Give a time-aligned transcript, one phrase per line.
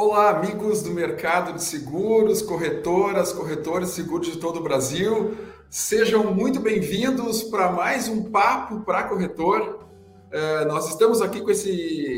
[0.00, 5.36] Olá, amigos do mercado de seguros, corretoras, corretores de seguros de todo o Brasil.
[5.68, 9.80] Sejam muito bem-vindos para mais um Papo para Corretor.
[10.30, 11.72] Uh, nós estamos aqui com esse,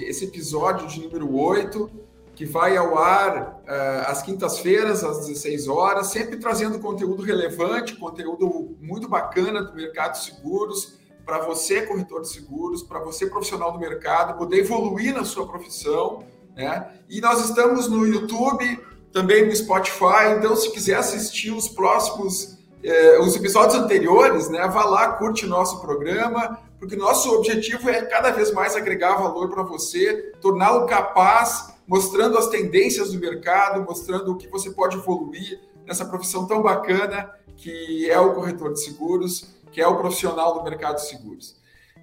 [0.07, 1.91] esse episódio de número 8,
[2.35, 8.77] que vai ao ar uh, às quintas-feiras, às 16 horas, sempre trazendo conteúdo relevante, conteúdo
[8.79, 13.79] muito bacana do mercado de seguros, para você, corretor de seguros, para você, profissional do
[13.79, 16.26] mercado, poder evoluir na sua profissão.
[16.57, 16.89] Né?
[17.09, 18.79] E nós estamos no YouTube,
[19.13, 24.85] também no Spotify, então se quiser assistir os próximos, eh, os episódios anteriores, né, vá
[24.85, 30.32] lá, curte nosso programa, porque nosso objetivo é cada vez mais agregar valor para você,
[30.40, 36.47] torná-lo capaz, mostrando as tendências do mercado, mostrando o que você pode evoluir nessa profissão
[36.47, 41.09] tão bacana que é o corretor de seguros que é o profissional do mercado de
[41.09, 41.56] seguros.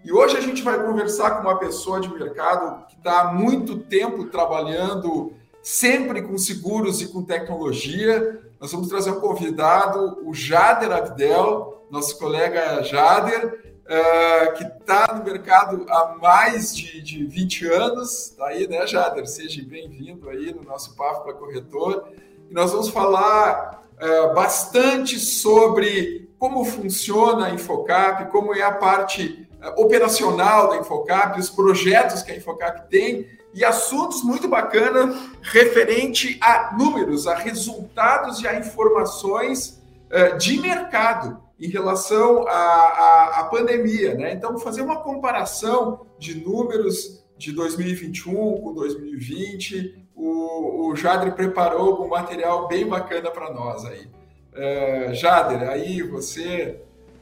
[0.08, 3.78] E hoje a gente vai conversar com uma pessoa de mercado que está há muito
[3.78, 8.42] tempo trabalhando sempre com seguros e com tecnologia.
[8.58, 15.26] Nós vamos trazer um convidado, o Jader Abdel, nosso colega Jader, uh, que está no
[15.26, 18.30] mercado há mais de, de 20 anos.
[18.30, 19.28] Está aí, né, Jader?
[19.28, 22.08] Seja bem-vindo aí no nosso Papo para Corretor.
[22.50, 29.46] E nós vamos falar uh, bastante sobre como funciona a Infocap, como é a parte
[29.76, 36.76] operacional da Infocap, os projetos que a Infocap tem e assuntos muito bacanas referente a
[36.78, 44.14] números, a resultados e a informações uh, de mercado em relação à, pandemia.
[44.14, 44.34] Né?
[44.34, 52.09] Então, fazer uma comparação de números de 2021 com 2020, o, o Jadre preparou um
[52.09, 54.08] material bem bacana para nós aí.
[54.54, 56.81] É, Jader, aí você,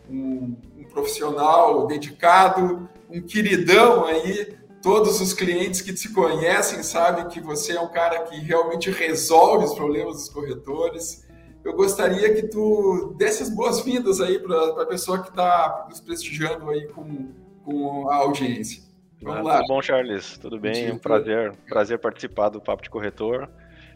[0.09, 7.39] um, um, profissional dedicado, um queridão aí, todos os clientes que te conhecem sabem que
[7.39, 11.25] você é um cara que realmente resolve os problemas dos corretores.
[11.63, 16.69] Eu gostaria que tu desse as boas-vindas aí para a pessoa que está nos prestigiando
[16.69, 17.31] aí com,
[17.63, 18.83] com a audiência.
[19.21, 19.57] Vamos ah, lá.
[19.57, 20.37] Tudo bom, Charles?
[20.37, 20.91] Tudo bem?
[20.91, 23.49] Um prazer, prazer participar do Papo de Corretor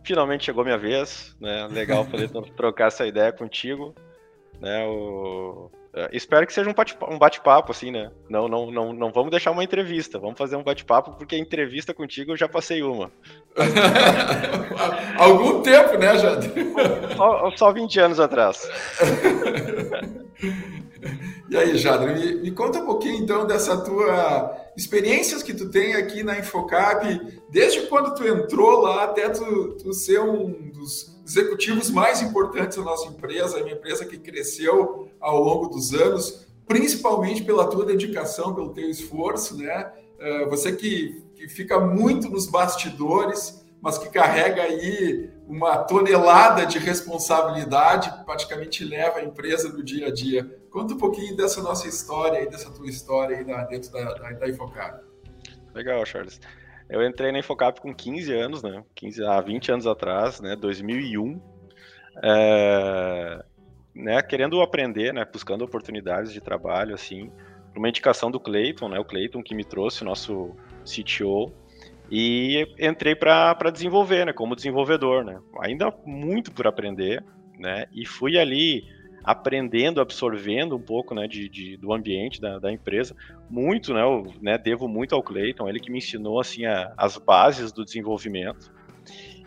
[0.03, 1.67] finalmente chegou minha vez, né?
[1.67, 3.93] Legal poder trocar essa ideia contigo,
[4.59, 4.85] né?
[4.87, 5.71] O...
[5.99, 8.09] É, espero que seja um bate-papo, assim, né?
[8.29, 11.93] Não, não, não, não vamos deixar uma entrevista, vamos fazer um bate-papo, porque a entrevista
[11.93, 13.11] contigo eu já passei uma.
[15.19, 16.53] Algum tempo, né, Jade?
[17.17, 18.69] Só, só 20 anos atrás.
[21.49, 25.95] E aí, Jadra, me, me, conta um pouquinho então dessa tua experiências que tu tem
[25.95, 31.91] aqui na Infocap, desde quando tu entrou lá até tu, tu ser um dos executivos
[31.91, 37.69] mais importantes da nossa empresa, uma empresa que cresceu ao longo dos anos, principalmente pela
[37.69, 39.91] tua dedicação, pelo teu esforço, né?
[40.17, 46.79] Eh, você que, que fica muito nos bastidores, mas que carrega aí uma tonelada de
[46.79, 50.59] responsabilidade, praticamente leva a empresa no dia a dia.
[50.71, 54.49] Conta um pouquinho dessa nossa história e dessa tua história aí dentro da, da, da
[54.49, 55.03] Infocap.
[55.75, 56.41] Legal, Charles.
[56.89, 58.83] Eu entrei na Infocap com 15 anos, né?
[58.95, 60.55] 15, há 20 anos atrás, né?
[60.55, 61.39] 2001.
[62.23, 63.43] É,
[63.93, 64.21] né?
[64.23, 65.23] Querendo aprender, né?
[65.31, 67.31] Buscando oportunidades de trabalho, assim.
[67.75, 68.99] Uma indicação do Clayton, né?
[68.99, 71.53] O Clayton que me trouxe, nosso CTO.
[72.11, 74.33] E entrei para desenvolver, né?
[74.33, 75.39] Como desenvolvedor, né?
[75.61, 77.23] Ainda muito por aprender,
[77.59, 77.85] né?
[77.93, 78.83] E fui ali
[79.23, 83.15] aprendendo, absorvendo um pouco né, de, de do ambiente da, da, empresa.
[83.49, 87.17] Muito, né, eu né, devo muito ao Clayton, ele que me ensinou assim, a, as
[87.17, 88.71] bases do desenvolvimento.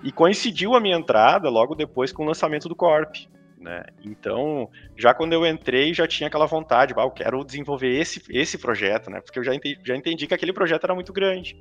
[0.02, 3.14] E coincidiu a minha entrada logo depois com o lançamento do Corp.
[3.58, 3.84] Né?
[4.04, 8.58] Então, já quando eu entrei, já tinha aquela vontade, ah, eu quero desenvolver esse, esse
[8.58, 9.20] projeto, né?
[9.20, 11.56] porque eu já entendi, já entendi que aquele projeto era muito grande.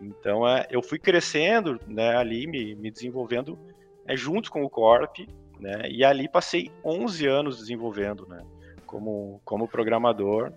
[0.00, 3.58] Então, é, eu fui crescendo né, ali, me, me desenvolvendo
[4.06, 5.18] é, junto com o Corp,
[5.60, 5.82] né?
[5.88, 8.42] E ali passei 11 anos desenvolvendo, né?
[8.86, 10.52] Como, como programador,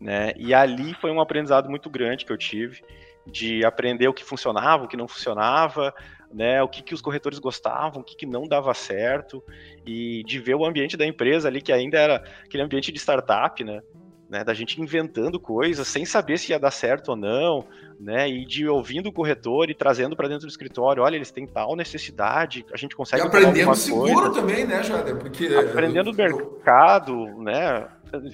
[0.00, 0.32] né?
[0.36, 2.82] E ali foi um aprendizado muito grande que eu tive
[3.26, 5.94] de aprender o que funcionava, o que não funcionava,
[6.32, 6.62] né?
[6.62, 9.42] O que, que os corretores gostavam, o que, que não dava certo
[9.84, 13.62] e de ver o ambiente da empresa ali que ainda era aquele ambiente de startup,
[13.62, 13.82] né?
[14.30, 17.66] Né, da gente inventando coisas sem saber se ia dar certo ou não,
[17.98, 21.48] né, e de ouvindo o corretor e trazendo para dentro do escritório, olha, eles têm
[21.48, 24.40] tal necessidade, a gente consegue e aprendendo seguro coisa.
[24.40, 25.16] também, né, Jader?
[25.16, 27.12] Porque aprendendo o mercado,
[27.42, 27.88] né?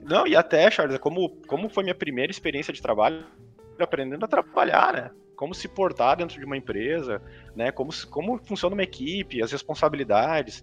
[0.05, 3.25] Não, e até, Charles, como como foi minha primeira experiência de trabalho,
[3.81, 5.11] aprendendo a trabalhar, né?
[5.35, 7.23] Como se portar dentro de uma empresa,
[7.55, 7.73] né?
[7.73, 10.63] Como como funciona uma equipe, as responsabilidades.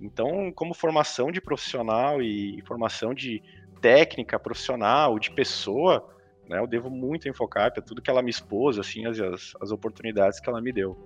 [0.00, 3.42] Então, como formação de profissional e formação de
[3.84, 6.08] técnica, profissional, de pessoa,
[6.48, 9.20] né, eu devo muito a Infocap, a tudo que ela me expôs, assim, as,
[9.60, 10.96] as, oportunidades que ela me deu.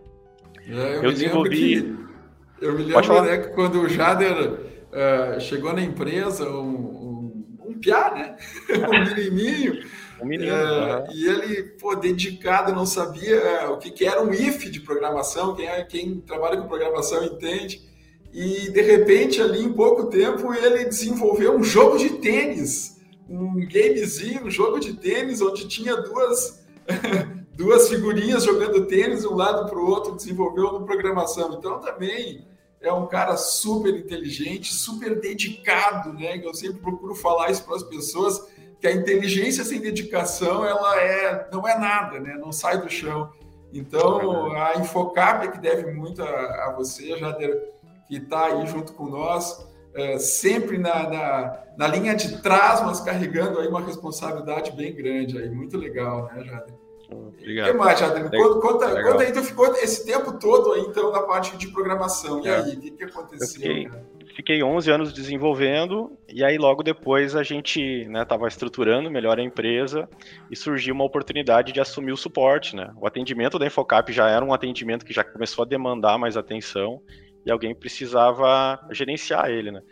[0.65, 1.83] É, eu, eu desenvolvi.
[1.83, 7.57] Que, eu me lembro né, que quando o Jader uh, chegou na empresa, um, um,
[7.67, 8.37] um piá, né?
[8.71, 9.85] um menininho.
[10.23, 10.55] Um menino.
[10.55, 15.57] Uh, E ele, pô, dedicado, não sabia o que, que era um if de programação.
[15.57, 17.88] Quem, é, quem trabalha com programação entende.
[18.33, 24.47] E de repente, ali em pouco tempo, ele desenvolveu um jogo de tênis, um gamezinho,
[24.47, 26.65] um jogo de tênis, onde tinha duas,
[27.57, 31.55] duas figurinhas jogando tênis um lado para o outro, desenvolveu uma programação.
[31.55, 32.47] Então também
[32.81, 36.41] é um cara super inteligente, super dedicado, né?
[36.43, 38.47] Eu sempre procuro falar isso para as pessoas
[38.81, 42.35] que a inteligência sem dedicação ela é não é nada, né?
[42.39, 43.33] Não sai do chão.
[43.73, 47.78] Então a Infocap é que deve muito a, a você, Jader
[48.09, 53.01] que está aí junto com nós, é, sempre na, na, na, linha de trás, mas
[53.01, 55.51] carregando aí uma responsabilidade bem grande aí.
[55.51, 56.75] Muito legal, né, Jader?
[57.11, 57.69] Obrigado.
[57.69, 58.31] O que mais, Jader?
[58.31, 62.45] Conta, conta, conta, aí, tu ficou esse tempo todo aí, então, na parte de programação.
[62.45, 62.57] E é.
[62.57, 64.19] aí, o que, que aconteceu, fiquei, cara?
[64.39, 69.43] Fiquei 11 anos desenvolvendo, e aí logo depois a gente estava né, estruturando melhor a
[69.43, 70.09] empresa
[70.49, 72.77] e surgiu uma oportunidade de assumir o suporte.
[72.77, 72.89] Né?
[73.01, 77.03] O atendimento da Infocap já era um atendimento que já começou a demandar mais atenção,
[77.49, 79.83] e alguém precisava gerenciar ele, né?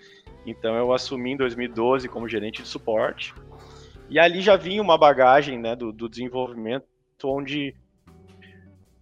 [0.46, 3.34] Então eu assumi em 2012 como gerente de suporte.
[4.10, 6.84] E ali já vinha uma bagagem né, do, do desenvolvimento,
[7.24, 7.74] onde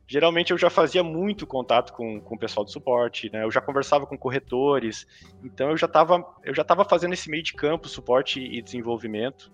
[0.07, 3.43] geralmente eu já fazia muito contato com, com o pessoal do suporte, né?
[3.43, 5.05] Eu já conversava com corretores,
[5.43, 9.53] então eu já estava eu já fazendo esse meio de campo, suporte e desenvolvimento.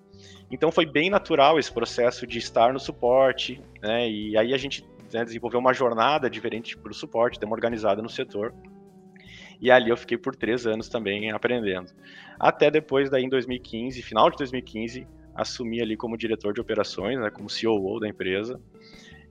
[0.51, 4.11] Então foi bem natural esse processo de estar no suporte, né?
[4.11, 8.11] E aí a gente né, desenvolveu uma jornada diferente para o suporte, uma organizada no
[8.11, 8.53] setor.
[9.61, 11.93] E ali eu fiquei por três anos também aprendendo.
[12.39, 17.31] Até depois, daí em 2015, final de 2015, assumi ali como diretor de operações, né,
[17.31, 18.61] como COO da empresa.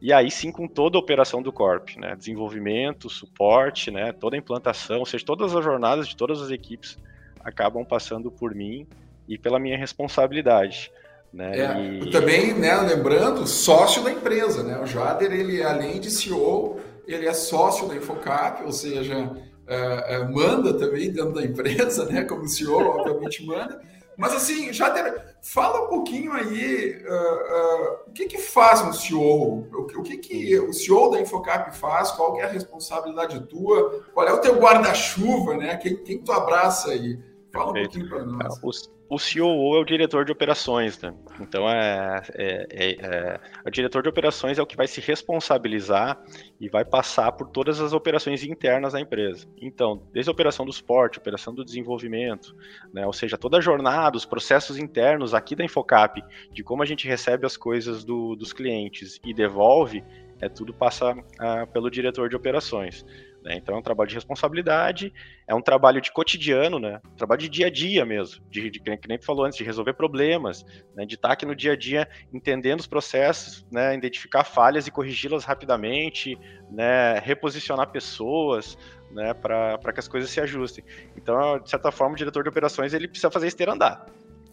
[0.01, 4.39] E aí sim com toda a operação do Corp, né, desenvolvimento, suporte, né, toda a
[4.39, 6.97] implantação, ou seja, todas as jornadas de todas as equipes
[7.43, 8.87] acabam passando por mim
[9.27, 10.91] e pela minha responsabilidade.
[11.33, 11.59] Né?
[11.59, 12.09] É, e...
[12.11, 14.79] Também, né, lembrando, sócio da empresa, né?
[14.79, 19.29] O Jader, ele além de CEO, ele é sócio da Infocap, ou seja,
[19.69, 22.24] é, manda também dentro da empresa, né?
[22.24, 23.81] Como o CEO, obviamente, manda.
[24.19, 24.94] Mas assim, já
[25.42, 30.18] fala um pouquinho aí uh, uh, o que, que faz um CEO, o, o que,
[30.18, 34.60] que o CEO da Infocap faz, qual é a responsabilidade tua, qual é o teu
[34.60, 35.77] guarda-chuva, né?
[35.77, 37.18] Quem, quem tu abraça aí?
[37.54, 38.60] Fala um pouquinho para nós.
[39.09, 41.11] O COO é o diretor de operações, né?
[41.41, 46.21] Então, é, é, é, é, o diretor de operações é o que vai se responsabilizar
[46.61, 49.47] e vai passar por todas as operações internas da empresa.
[49.59, 52.56] Então, desde a operação do suporte, operação do desenvolvimento,
[52.94, 53.03] né?
[53.03, 57.07] ou seja, toda a jornada, os processos internos aqui da Infocap, de como a gente
[57.07, 60.03] recebe as coisas do, dos clientes e devolve,
[60.39, 63.03] é tudo passa ah, pelo diretor de operações.
[63.44, 63.56] Né?
[63.56, 65.13] Então é um trabalho de responsabilidade,
[65.47, 67.00] é um trabalho de cotidiano, né?
[67.06, 69.63] Um trabalho de dia a dia mesmo, de, de que nem tu falou antes, de
[69.63, 70.65] resolver problemas,
[70.95, 71.06] né?
[71.06, 73.95] de estar aqui no dia a dia entendendo os processos, né?
[73.95, 76.38] identificar falhas e corrigi-las rapidamente,
[76.69, 77.18] né?
[77.19, 78.77] reposicionar pessoas,
[79.12, 79.33] né?
[79.33, 80.83] para que as coisas se ajustem.
[81.15, 84.06] Então, de certa forma, o diretor de operações ele precisa fazer esteira andar.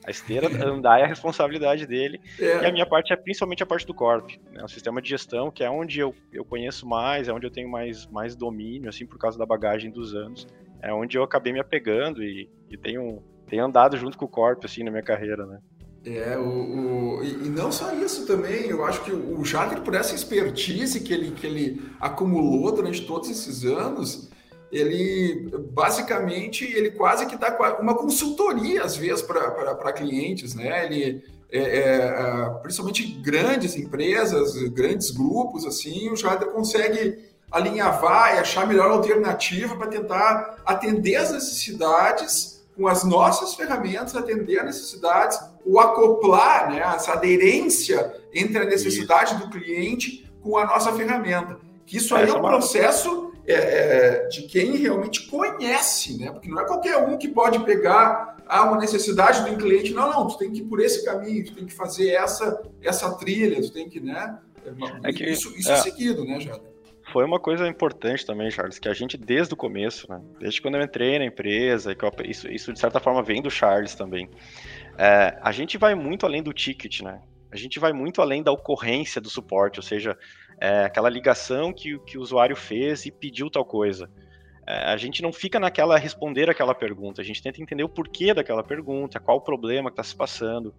[0.06, 2.20] A esteira andar é a responsabilidade dele.
[2.38, 2.62] É.
[2.62, 4.62] E a minha parte é principalmente a parte do corp, né?
[4.62, 7.68] o sistema de gestão, que é onde eu, eu conheço mais, é onde eu tenho
[7.68, 10.46] mais, mais domínio, assim, por causa da bagagem dos anos.
[10.80, 14.64] É onde eu acabei me apegando e, e tenho, tenho andado junto com o corp,
[14.64, 15.58] assim, na minha carreira, né?
[16.04, 20.14] É, o, o e, não só isso também, eu acho que o Jader, por essa
[20.14, 24.30] expertise que ele, que ele acumulou durante todos esses anos,
[24.70, 30.84] ele basicamente ele quase que dá uma consultoria às vezes para clientes, né?
[30.84, 37.18] Ele é, é, é, principalmente grandes empresas, grandes grupos, assim, o Jader consegue
[37.50, 44.16] alinhavar e achar a melhor alternativa para tentar atender as necessidades com as nossas ferramentas,
[44.16, 49.44] atender as necessidades, o acoplar, né, essa aderência entre a necessidade isso.
[49.44, 51.58] do cliente com a nossa ferramenta.
[51.86, 56.30] Que isso aí é um processo é, é, de quem realmente conhece, né?
[56.30, 59.94] Porque não é qualquer um que pode pegar ah, uma necessidade do cliente.
[59.94, 63.16] Não, não, tu tem que ir por esse caminho, tu tem que fazer essa, essa
[63.16, 64.38] trilha, tu tem que, né?
[65.04, 66.76] É que, isso, isso é, é seguido, né, Jada?
[67.12, 70.20] Foi uma coisa importante também, Charles, que a gente desde o começo, né?
[70.40, 73.50] Desde quando eu entrei na empresa, que eu, isso, isso de certa forma vem do
[73.50, 74.28] Charles também.
[74.98, 77.20] É, a gente vai muito além do ticket, né?
[77.52, 80.18] A gente vai muito além da ocorrência do suporte, ou seja,
[80.60, 84.10] é, aquela ligação que, que o usuário fez e pediu tal coisa.
[84.66, 88.34] É, a gente não fica naquela responder aquela pergunta, a gente tenta entender o porquê
[88.34, 90.74] daquela pergunta, qual o problema que está se passando.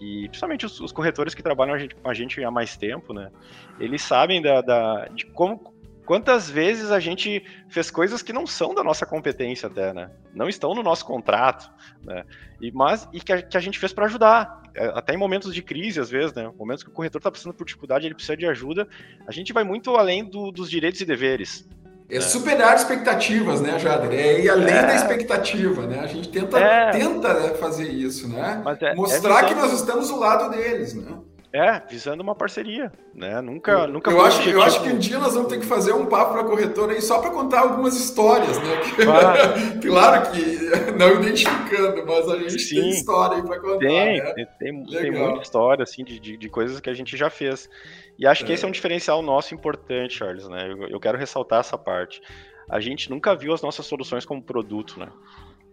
[0.00, 3.12] E principalmente os, os, corretores que trabalham a gente, com a gente há mais tempo,
[3.12, 3.30] né?
[3.78, 5.72] Eles sabem da, da, de como
[6.04, 10.10] Quantas vezes a gente fez coisas que não são da nossa competência até, né?
[10.34, 11.70] Não estão no nosso contrato,
[12.02, 12.24] né?
[12.60, 14.62] E, mas e que a, que a gente fez para ajudar.
[14.74, 16.50] É, até em momentos de crise, às vezes, né?
[16.58, 18.88] Momentos que o corretor está passando por dificuldade, ele precisa de ajuda.
[19.26, 21.66] A gente vai muito além do, dos direitos e deveres.
[22.08, 24.12] É superar expectativas, né, Jader?
[24.12, 24.82] É ir além é.
[24.82, 26.00] da expectativa, né?
[26.00, 26.90] A gente tenta, é.
[26.90, 28.62] tenta né, fazer isso, né?
[28.80, 31.16] É, Mostrar que nós estamos do lado deles, né?
[31.54, 33.40] É, visando uma parceria, né?
[33.40, 34.10] Nunca, eu, nunca.
[34.10, 36.42] Eu acho, eu acho que um dia nós vamos ter que fazer um papo para
[36.42, 38.80] corretora aí só para contar algumas histórias, né?
[38.80, 43.78] Que, claro que não identificando, mas a gente Sim, tem história aí para contar.
[43.78, 44.32] Tem, né?
[44.32, 47.70] tem, tem, tem, muita história assim de, de, de, coisas que a gente já fez.
[48.18, 48.56] E acho que é.
[48.56, 50.72] esse é um diferencial nosso importante, Charles, né?
[50.72, 52.20] Eu, eu quero ressaltar essa parte.
[52.68, 55.06] A gente nunca viu as nossas soluções como produto, né?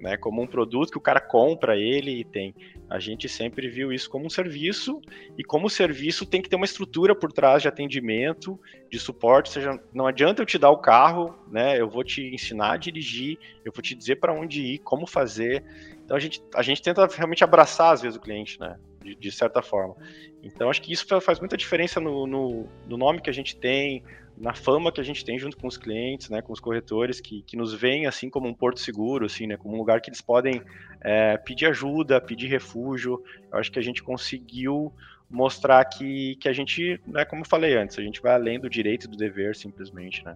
[0.01, 2.53] Né, como um produto que o cara compra ele e tem.
[2.89, 4.99] A gente sempre viu isso como um serviço
[5.37, 9.53] e como serviço tem que ter uma estrutura por trás de atendimento, de suporte, ou
[9.53, 13.37] seja, não adianta eu te dar o carro, né, eu vou te ensinar a dirigir,
[13.63, 15.63] eu vou te dizer para onde ir, como fazer.
[16.03, 19.31] Então a gente, a gente tenta realmente abraçar às vezes o cliente, né, de, de
[19.31, 19.95] certa forma.
[20.43, 24.03] Então acho que isso faz muita diferença no, no, no nome que a gente tem,
[24.37, 27.41] na fama que a gente tem junto com os clientes, né, com os corretores, que,
[27.43, 30.21] que nos veem assim como um porto seguro, assim, né, como um lugar que eles
[30.21, 30.61] podem
[31.01, 33.23] é, pedir ajuda, pedir refúgio.
[33.51, 34.91] Eu acho que a gente conseguiu
[35.29, 38.69] mostrar que, que a gente, né, como eu falei antes, a gente vai além do
[38.69, 40.35] direito e do dever, simplesmente, né.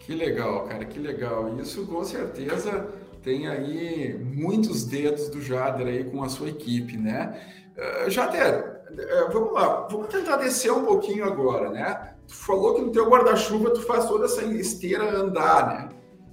[0.00, 1.56] Que legal, cara, que legal.
[1.60, 2.90] Isso com certeza
[3.22, 7.38] tem aí muitos dedos do Jader aí com a sua equipe, né?
[7.80, 12.10] Uh, Jader, uh, vamos lá, vamos tentar descer um pouquinho agora, né?
[12.30, 15.88] tu falou que no teu guarda-chuva tu faz toda essa esteira andar, né?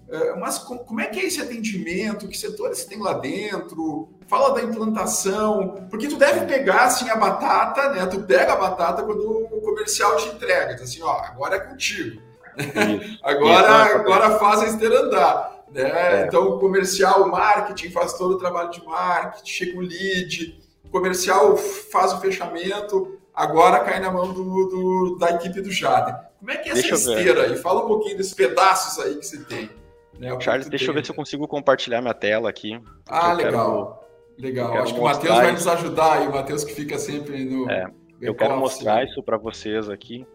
[0.10, 2.30] É, mas como é que é esse atendimento?
[2.30, 4.08] Que setores tem lá dentro?
[4.28, 8.06] Fala da implantação, porque tu deve pegar assim a batata, né?
[8.06, 12.22] Tu pega a batata quando o comercial te entrega, diz assim, ó, agora é contigo.
[13.22, 15.58] agora, agora faz a esteira andar.
[15.72, 16.22] Né?
[16.22, 16.26] É.
[16.26, 20.92] Então, o comercial, o marketing faz todo o trabalho de marketing, chega o lead, o
[20.92, 26.16] comercial faz o fechamento, agora cai na mão do, do da equipe do Jader.
[26.40, 27.58] Como é que é essa esteira aí?
[27.58, 29.70] Fala um pouquinho desses pedaços aí que você tem.
[30.18, 30.40] Né?
[30.40, 30.90] Charles, deixa tem.
[30.90, 32.80] eu ver se eu consigo compartilhar minha tela aqui.
[33.08, 34.08] Ah, legal.
[34.36, 34.78] Quero, legal.
[34.78, 37.70] Acho que o Matheus vai nos ajudar aí, o Matheus que fica sempre no.
[37.70, 37.88] É,
[38.22, 40.26] eu quero mostrar isso para vocês aqui,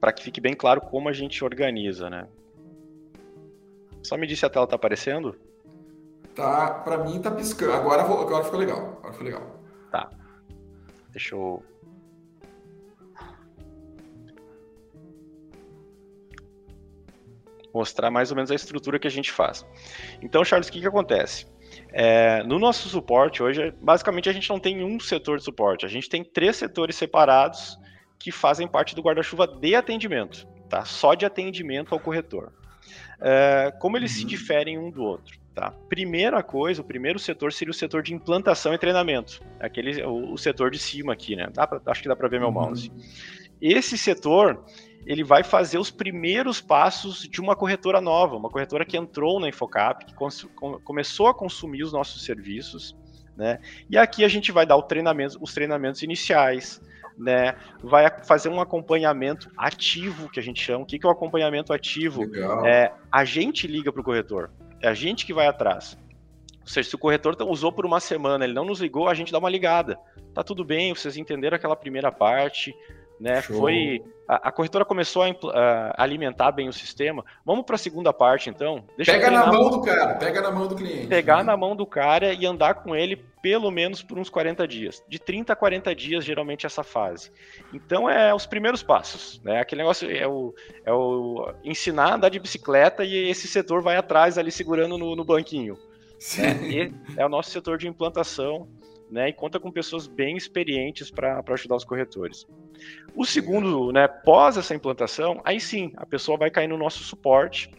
[0.00, 2.26] para que fique bem claro como a gente organiza, né?
[4.02, 5.34] Só me diz se a tela tá aparecendo.
[6.34, 7.72] Tá, para mim tá piscando.
[7.72, 8.96] Agora, agora ficou legal.
[8.98, 9.60] Agora ficou legal.
[9.90, 10.10] Tá.
[11.10, 11.62] Deixa eu
[17.72, 19.66] mostrar mais ou menos a estrutura que a gente faz.
[20.22, 21.46] Então, Charles, o que, que acontece?
[21.92, 25.88] É, no nosso suporte hoje, basicamente a gente não tem um setor de suporte, a
[25.88, 27.76] gente tem três setores separados
[28.18, 30.84] que fazem parte do guarda-chuva de atendimento, tá?
[30.84, 32.52] Só de atendimento ao corretor.
[33.20, 34.18] É, como eles uhum.
[34.20, 35.43] se diferem um do outro?
[35.54, 35.70] Tá?
[35.88, 40.38] Primeira coisa, o primeiro setor seria o setor de implantação e treinamento, aquele o, o
[40.38, 41.48] setor de cima aqui, né?
[41.54, 42.54] Pra, acho que dá para ver meu uhum.
[42.54, 42.90] mouse.
[43.60, 44.64] Esse setor
[45.06, 49.48] ele vai fazer os primeiros passos de uma corretora nova, uma corretora que entrou na
[49.48, 50.14] Infocap, que
[50.82, 52.96] começou a consumir os nossos serviços,
[53.36, 53.60] né?
[53.88, 56.80] E aqui a gente vai dar treinamento, os treinamentos iniciais,
[57.16, 57.54] né?
[57.82, 60.82] Vai fazer um acompanhamento ativo, que a gente chama.
[60.82, 62.22] O que é o acompanhamento ativo?
[62.22, 62.66] Legal.
[62.66, 64.50] É a gente liga para o corretor,
[64.80, 65.98] é a gente que vai atrás.
[66.60, 69.30] Ou seja, se o corretor usou por uma semana, ele não nos ligou, a gente
[69.30, 69.98] dá uma ligada.
[70.32, 72.74] Tá tudo bem, vocês entenderam aquela primeira parte,
[73.20, 73.42] né?
[73.42, 77.24] Foi a, a, corretora começou a, a, alimentar bem o sistema.
[77.44, 78.84] Vamos para a segunda parte, então.
[78.96, 81.06] Deixa pega na mão do cara, pega na mão do cliente.
[81.06, 81.42] Pegar né?
[81.44, 85.02] na mão do cara e andar com ele pelo menos por uns 40 dias.
[85.06, 87.30] De 30 a 40 dias, geralmente, essa fase.
[87.72, 89.40] Então, é os primeiros passos.
[89.44, 89.60] Né?
[89.60, 90.54] Aquele negócio é o,
[90.84, 95.14] é o ensinar a andar de bicicleta e esse setor vai atrás ali segurando no,
[95.14, 95.78] no banquinho.
[96.38, 96.92] Né?
[97.18, 98.66] é o nosso setor de implantação
[99.14, 102.44] né, e conta com pessoas bem experientes para ajudar os corretores.
[103.14, 107.70] O segundo, né, pós essa implantação, aí sim, a pessoa vai cair no nosso suporte,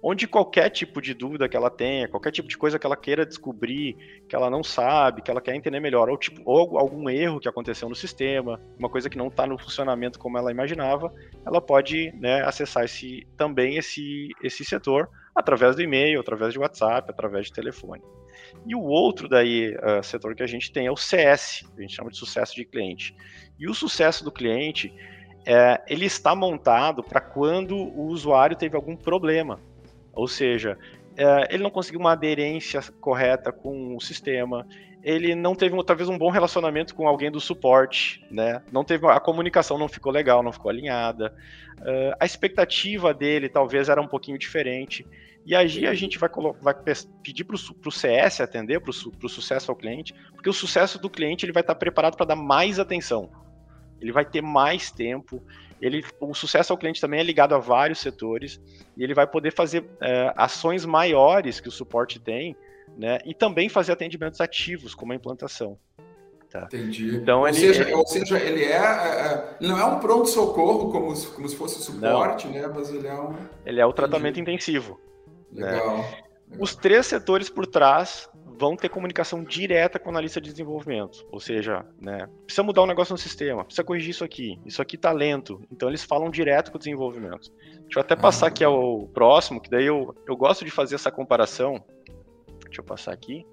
[0.00, 3.26] onde qualquer tipo de dúvida que ela tenha, qualquer tipo de coisa que ela queira
[3.26, 7.40] descobrir, que ela não sabe, que ela quer entender melhor, ou, tipo, ou algum erro
[7.40, 11.12] que aconteceu no sistema, uma coisa que não está no funcionamento como ela imaginava,
[11.44, 17.10] ela pode né, acessar esse, também esse, esse setor através do e-mail, através de WhatsApp,
[17.10, 18.02] através de telefone.
[18.66, 21.94] E o outro daí uh, setor que a gente tem é o CS, a gente
[21.94, 23.14] chama de sucesso de cliente.
[23.58, 24.92] E o sucesso do cliente,
[25.46, 29.60] é, ele está montado para quando o usuário teve algum problema.
[30.12, 30.78] Ou seja,
[31.16, 34.66] é, ele não conseguiu uma aderência correta com o sistema,
[35.02, 38.62] ele não teve talvez um bom relacionamento com alguém do suporte, né?
[38.72, 41.34] Não teve a comunicação não ficou legal, não ficou alinhada.
[41.78, 45.06] Uh, a expectativa dele talvez era um pouquinho diferente.
[45.46, 46.74] E aí a gente vai, vai
[47.22, 51.44] pedir para o CS atender, para o sucesso ao cliente, porque o sucesso do cliente
[51.44, 53.30] ele vai estar preparado para dar mais atenção.
[54.00, 55.42] Ele vai ter mais tempo.
[55.80, 58.60] Ele, o sucesso ao cliente também é ligado a vários setores
[58.96, 62.56] e ele vai poder fazer uh, ações maiores que o suporte tem
[62.96, 63.18] né?
[63.24, 65.78] E também fazer atendimentos ativos, como a implantação.
[66.50, 66.64] Tá.
[66.64, 67.16] Entendi.
[67.16, 67.94] Então, ou, ele, seja, ele...
[67.94, 72.46] ou seja, ele é, é, é não é um pronto-socorro como, como se fosse suporte,
[72.46, 72.54] não.
[72.54, 72.72] né?
[72.72, 73.34] Mas ele é um.
[73.66, 74.52] Ele é o tratamento Entendi.
[74.52, 75.00] intensivo.
[75.54, 75.98] Legal.
[75.98, 76.02] Né?
[76.02, 76.24] Legal.
[76.58, 81.26] Os três setores por trás vão ter comunicação direta com o analista de desenvolvimento.
[81.32, 84.94] Ou seja, né, precisa mudar um negócio no sistema, precisa corrigir isso aqui, isso aqui
[84.94, 85.60] está lento.
[85.72, 87.50] Então eles falam direto com o desenvolvimento.
[87.80, 90.94] Deixa eu até passar ah, aqui ao próximo, que daí eu, eu gosto de fazer
[90.94, 91.82] essa comparação
[92.74, 93.46] Deixa eu passar aqui.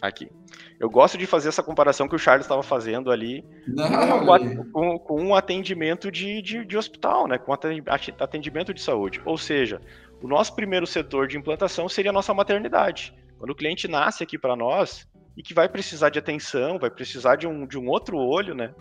[0.00, 0.30] Aqui.
[0.78, 4.98] Eu gosto de fazer essa comparação que o Charles estava fazendo ali Não, com, com,
[4.98, 7.38] com, um atendimento de, de, de, hospital, né?
[7.38, 9.20] com atendimento de saúde.
[9.24, 9.80] Ou seja,
[10.20, 13.14] o nosso primeiro setor de implantação seria a nossa maternidade.
[13.38, 17.36] Quando o cliente nasce aqui para nós e que vai precisar de atenção, vai precisar
[17.36, 18.74] de um, de um outro olho, né?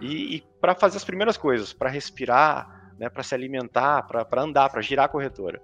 [0.00, 3.08] E, e para fazer as primeiras coisas, para respirar, né?
[3.08, 5.62] para se alimentar, para andar, para girar a corretora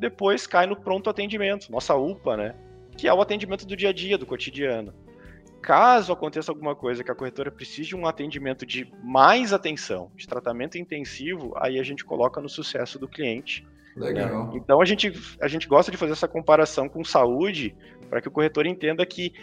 [0.00, 2.54] depois cai no pronto atendimento, nossa UPA, né?
[2.96, 4.94] Que é o atendimento do dia a dia, do cotidiano.
[5.62, 10.26] Caso aconteça alguma coisa que a corretora precise de um atendimento de mais atenção, de
[10.26, 13.66] tratamento intensivo, aí a gente coloca no sucesso do cliente.
[13.94, 14.46] Legal.
[14.46, 14.52] Né?
[14.54, 17.74] Então a gente, a gente gosta de fazer essa comparação com saúde
[18.08, 19.34] para que o corretor entenda que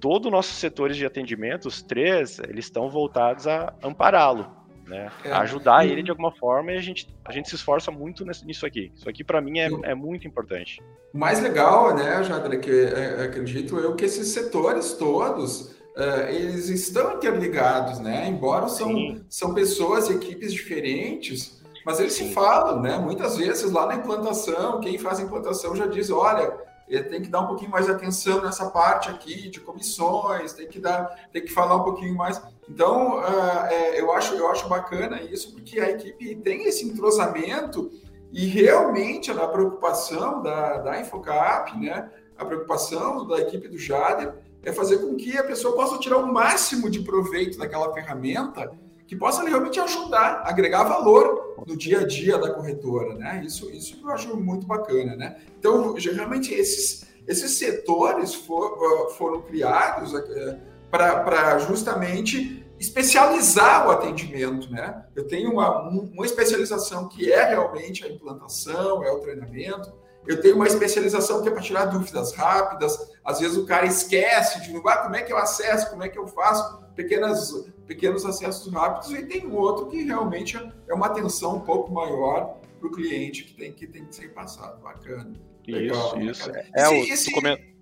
[0.00, 4.55] todos os nossos setores de atendimento, os três, eles estão voltados a ampará-lo
[4.86, 5.10] né?
[5.24, 5.32] É.
[5.32, 8.92] Ajudar ele de alguma forma e a gente, a gente se esforça muito nisso aqui.
[8.94, 10.82] Isso aqui para mim é, é muito importante.
[11.12, 16.68] O mais legal, né, Jadra, que é, acredito eu que esses setores todos uh, eles
[16.68, 18.28] estão interligados, né?
[18.28, 22.28] Embora são, são pessoas e equipes diferentes, mas eles Sim.
[22.28, 22.98] se falam, né?
[22.98, 26.52] Muitas vezes lá na implantação, quem faz a implantação já diz, olha,
[26.88, 30.78] tem que dar um pouquinho mais de atenção nessa parte aqui de comissões, tem que
[30.78, 32.40] dar, tem que falar um pouquinho mais.
[32.68, 37.90] Então, uh, é, eu acho, eu acho bacana isso porque a equipe tem esse entrosamento
[38.32, 44.72] e realmente a preocupação da, da Infocap, né, a preocupação da equipe do Jader é
[44.72, 48.70] fazer com que a pessoa possa tirar o máximo de proveito daquela ferramenta
[49.06, 53.42] que possa realmente ajudar, agregar valor no dia a dia da corretora, né?
[53.46, 55.36] Isso, isso eu acho muito bacana, né?
[55.58, 64.70] Então, geralmente esses, esses setores for, ah, foram criados uh, para justamente especializar o atendimento,
[64.70, 65.04] né?
[65.14, 69.92] Eu tenho uma, uma especialização que é realmente a implantação, é o treinamento.
[70.26, 72.98] Eu tenho uma especialização que é para tirar dúvidas rápidas.
[73.24, 76.18] Às vezes o cara esquece de ah, como é que eu acesso, como é que
[76.18, 77.52] eu faço pequenas,
[77.86, 79.10] pequenos acessos rápidos.
[79.12, 80.56] E tem um outro que realmente
[80.88, 84.32] é uma atenção um pouco maior para o cliente que tem, que tem que ser
[84.34, 84.82] passado.
[84.82, 85.32] Bacana.
[85.66, 86.50] Legal, isso, isso.
[86.50, 87.75] É, esse, o, esse...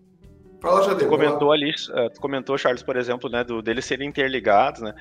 [0.64, 1.06] Fala, Jadeu.
[1.06, 4.94] Tu comentou ali, eh, tu comentou, Charles, por exemplo, né, do, deles serem interligados, né?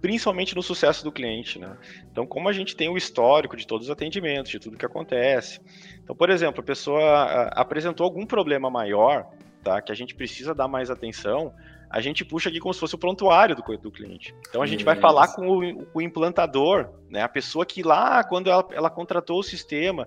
[0.00, 1.76] Principalmente no sucesso do cliente, né?
[2.10, 5.60] Então, como a gente tem o histórico de todos os atendimentos, de tudo que acontece.
[6.02, 9.26] Então, por exemplo, a pessoa apresentou algum problema maior,
[9.64, 9.82] tá?
[9.82, 11.52] Que a gente precisa dar mais atenção,
[11.90, 14.32] a gente puxa aqui como se fosse o prontuário do, do cliente.
[14.48, 17.20] Então a gente vai falar com o, o, implantador, né?
[17.22, 20.06] A pessoa que lá, quando ela, ela contratou o sistema,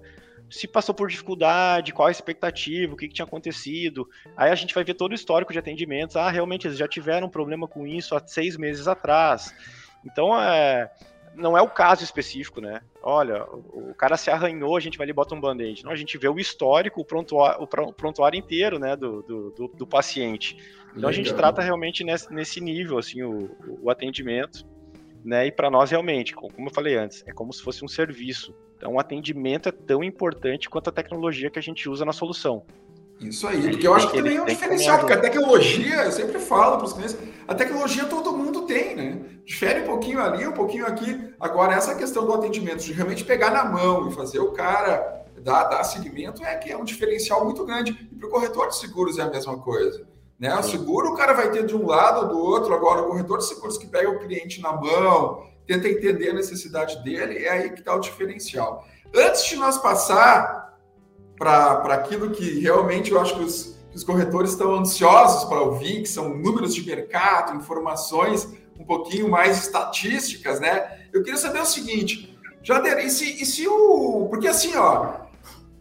[0.54, 4.08] se passou por dificuldade, qual a expectativa, o que, que, tinha acontecido.
[4.38, 6.16] Aí a gente vai ver todo o histórico de atendimentos.
[6.16, 9.54] Ah, realmente eles já tiveram um problema com isso há seis meses atrás.
[10.06, 10.92] Então, é,
[11.36, 12.82] não é o caso específico, né?
[13.02, 15.84] Olha, o, o cara se arranhou, a gente vai ali e bota um band-aid.
[15.84, 19.68] Não, a gente vê o histórico, o prontuário, o prontuário inteiro, né, do, do, do,
[19.70, 20.56] do paciente.
[20.90, 21.10] Então Legal.
[21.10, 23.50] a gente trata realmente nesse, nesse nível, assim, o,
[23.82, 24.66] o atendimento,
[25.26, 25.48] né?
[25.48, 28.54] E para nós realmente, como eu falei antes, é como se fosse um serviço.
[28.78, 32.64] Então, o atendimento é tão importante quanto a tecnologia que a gente usa na solução.
[33.20, 36.40] Isso aí, porque eu acho que também é um diferencial, porque a tecnologia, eu sempre
[36.40, 39.22] falo para os clientes, a tecnologia todo mundo tem, né?
[39.46, 41.34] Difere um pouquinho ali, um pouquinho aqui.
[41.40, 45.66] Agora, essa questão do atendimento, de realmente pegar na mão e fazer o cara dar,
[45.66, 47.92] dar seguimento, é que é um diferencial muito grande.
[48.12, 50.06] E para o corretor de seguros é a mesma coisa.
[50.40, 50.54] Né?
[50.58, 53.38] O seguro o cara vai ter de um lado ou do outro, agora o corretor
[53.38, 57.70] de seguros que pega o cliente na mão, tenta entender a necessidade dele, é aí
[57.70, 58.86] que está o diferencial.
[59.16, 60.78] Antes de nós passar
[61.38, 66.02] para aquilo que realmente eu acho que os, que os corretores estão ansiosos para ouvir,
[66.02, 68.48] que são números de mercado, informações
[68.80, 71.08] um pouquinho mais estatísticas, né?
[71.14, 74.28] Eu queria saber o seguinte, Jader, e se, e se o.
[74.30, 75.14] Porque assim, ó,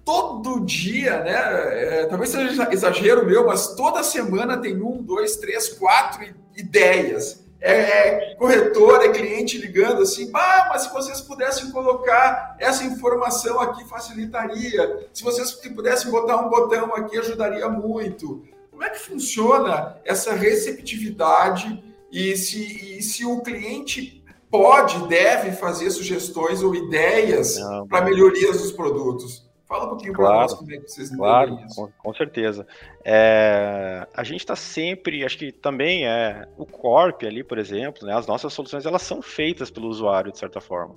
[0.04, 1.32] todo dia, né?
[1.32, 6.22] É, talvez seja exagero meu, mas toda semana tem um, dois, três, quatro
[6.56, 7.41] ideias.
[7.62, 13.60] É, é corretor, é cliente ligando assim, ah, mas se vocês pudessem colocar essa informação
[13.60, 15.08] aqui facilitaria.
[15.12, 18.42] Se vocês pudessem botar um botão aqui ajudaria muito.
[18.70, 25.88] Como é que funciona essa receptividade e se, e se o cliente pode, deve fazer
[25.90, 27.56] sugestões ou ideias
[27.88, 29.48] para melhorias dos produtos?
[29.72, 32.66] Fala um pouquinho claro, para nós como é que vocês Claro, com, com, certeza.
[33.02, 38.14] É, a gente está sempre, acho que também é o Corp ali, por exemplo, né,
[38.14, 40.94] as nossas soluções elas são feitas pelo usuário de certa forma.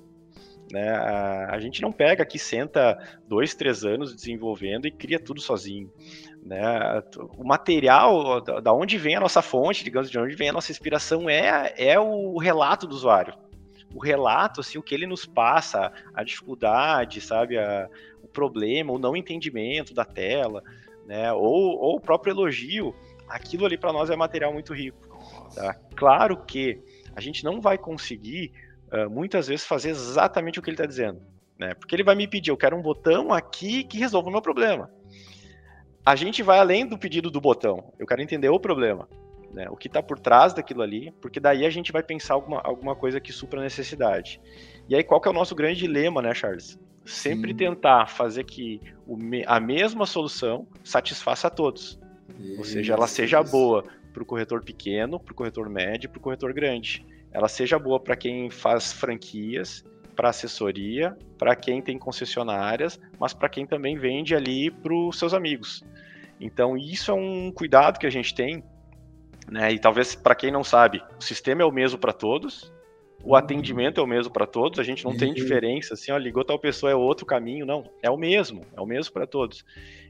[0.69, 0.89] Né?
[0.89, 5.89] A, a, gente não pega aqui, senta dois, três anos desenvolvendo e cria tudo sozinho.
[6.43, 6.61] Né?
[7.37, 10.73] O material, da, da onde vem a nossa fonte, digamos, de onde vem a nossa
[10.73, 13.35] inspiração é, é o relato do usuário
[13.95, 17.89] o relato, assim, o que ele nos passa, a dificuldade, sabe, a,
[18.35, 20.61] problema, o não entendimento da tela,
[21.07, 21.31] né?
[21.31, 22.93] Ou, ou o próprio elogio,
[23.27, 24.97] aquilo ali para nós é material muito rico.
[25.55, 25.73] Tá?
[25.95, 26.79] Claro que
[27.15, 28.51] a gente não vai conseguir
[28.91, 31.21] uh, muitas vezes fazer exatamente o que ele está dizendo,
[31.57, 31.73] né?
[31.73, 34.91] Porque ele vai me pedir, eu quero um botão aqui que resolva o meu problema.
[36.05, 37.91] A gente vai além do pedido do botão.
[37.97, 39.07] Eu quero entender o problema,
[39.51, 39.67] né?
[39.69, 42.95] O que está por trás daquilo ali, porque daí a gente vai pensar alguma, alguma
[42.95, 44.39] coisa que supra a necessidade.
[44.87, 46.77] E aí qual que é o nosso grande dilema, né, Charles?
[47.05, 47.57] Sempre Sim.
[47.57, 48.81] tentar fazer que
[49.45, 51.99] a mesma solução satisfaça a todos.
[52.39, 53.51] Isso, Ou seja, ela seja isso.
[53.51, 57.05] boa para o corretor pequeno, para o corretor médio, para o corretor grande.
[57.31, 59.83] Ela seja boa para quem faz franquias,
[60.15, 65.33] para assessoria, para quem tem concessionárias, mas para quem também vende ali para os seus
[65.33, 65.83] amigos.
[66.39, 68.63] Então, isso é um cuidado que a gente tem,
[69.49, 69.73] né?
[69.73, 72.71] E talvez para quem não sabe, o sistema é o mesmo para todos,
[73.25, 76.45] o atendimento é o mesmo para todos, a gente não tem diferença, assim, ó, ligou
[76.45, 79.65] tal pessoa é outro caminho, não, é o mesmo, é o mesmo para todos.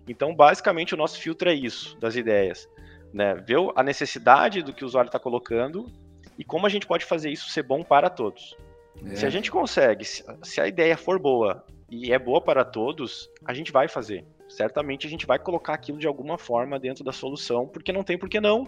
[0.07, 2.69] Então, basicamente, o nosso filtro é isso, das ideias,
[3.13, 3.35] né?
[3.35, 5.89] Ver a necessidade do que o usuário está colocando
[6.37, 8.57] e como a gente pode fazer isso ser bom para todos.
[9.05, 9.15] É.
[9.15, 13.53] Se a gente consegue, se a ideia for boa e é boa para todos, a
[13.53, 14.25] gente vai fazer.
[14.49, 18.17] Certamente a gente vai colocar aquilo de alguma forma dentro da solução, porque não tem
[18.17, 18.67] por que não.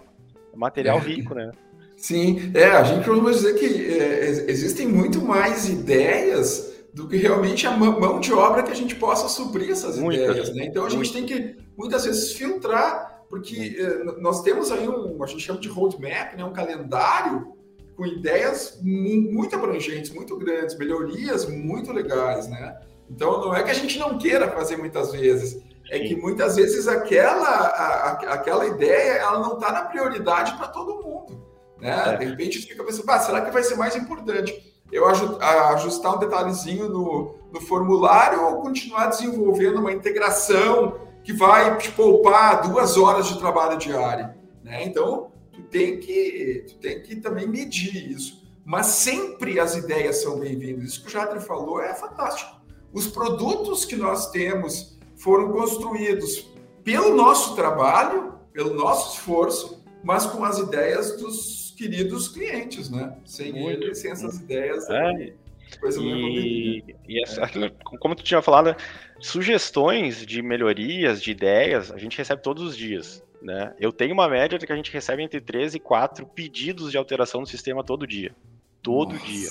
[0.52, 1.00] É material é.
[1.02, 1.50] rico, né?
[1.98, 7.66] Sim, é, a gente costuma dizer que é, existem muito mais ideias do que realmente
[7.66, 10.64] a mão de obra que a gente possa suprir essas ideias, né?
[10.64, 15.26] Então a gente tem que muitas vezes filtrar, porque é, nós temos aí um, a
[15.26, 17.52] gente chama de roadmap, né, um calendário
[17.96, 22.78] com ideias muito abrangentes, muito grandes, melhorias muito legais, né?
[23.10, 26.86] Então não é que a gente não queira fazer muitas vezes, é que muitas vezes
[26.86, 31.47] aquela, a, a, aquela ideia ela não está na prioridade para todo mundo.
[31.80, 32.14] Né?
[32.14, 32.16] É.
[32.16, 36.88] De repente fica pensando, ah, será que vai ser mais importante eu ajustar um detalhezinho
[36.88, 43.38] no, no formulário ou continuar desenvolvendo uma integração que vai te poupar duas horas de
[43.38, 44.34] trabalho diário?
[44.62, 44.84] Né?
[44.84, 48.48] Então, tu tem, que, tu tem que também medir isso.
[48.64, 50.84] Mas sempre as ideias são bem-vindas.
[50.84, 52.58] Isso que o Jadre falou é fantástico.
[52.92, 56.50] Os produtos que nós temos foram construídos
[56.84, 63.16] pelo nosso trabalho, pelo nosso esforço, mas com as ideias dos queridos clientes, né?
[63.24, 63.84] Sem Muito.
[63.84, 64.90] ele, sem essas ideias.
[64.90, 65.32] É.
[65.80, 67.70] Coisa e, e essa, é.
[68.00, 68.74] como tu tinha falado,
[69.20, 73.22] sugestões de melhorias, de ideias, a gente recebe todos os dias.
[73.40, 73.72] Né?
[73.78, 76.98] Eu tenho uma média de que a gente recebe entre 3 e 4 pedidos de
[76.98, 78.34] alteração do sistema todo dia.
[78.82, 79.26] Todo Nossa.
[79.26, 79.48] dia.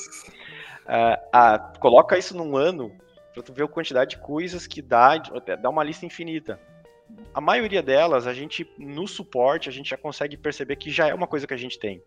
[0.87, 2.91] Uh, coloca isso num ano
[3.33, 5.17] para tu ver a quantidade de coisas que dá,
[5.61, 6.59] dá uma lista infinita
[7.33, 11.13] a maioria delas, a gente, no suporte, a gente já consegue perceber que já é
[11.13, 12.01] uma coisa que a gente tem.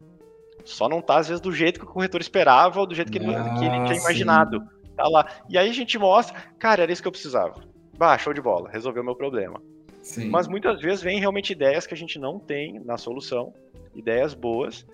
[0.65, 3.19] Só não tá, às vezes, do jeito que o corretor esperava ou do jeito que,
[3.19, 4.63] ele, ah, que ele tinha imaginado.
[4.97, 5.27] Tá lá.
[5.49, 7.63] E aí a gente mostra, cara, era isso que eu precisava.
[7.97, 9.63] Bah, show de bola, resolveu meu problema.
[10.03, 10.29] Sim.
[10.29, 13.53] Mas muitas vezes vem realmente ideias que a gente não tem na solução,
[13.95, 14.87] ideias boas,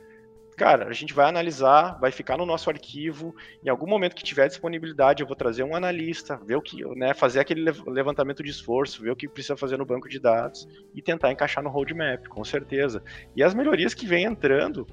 [0.56, 3.34] cara, a gente vai analisar, vai ficar no nosso arquivo.
[3.62, 7.12] Em algum momento que tiver disponibilidade, eu vou trazer um analista, ver o que, né,
[7.12, 11.02] fazer aquele levantamento de esforço, ver o que precisa fazer no banco de dados e
[11.02, 13.02] tentar encaixar no roadmap, com certeza.
[13.36, 14.86] E as melhorias que vem entrando,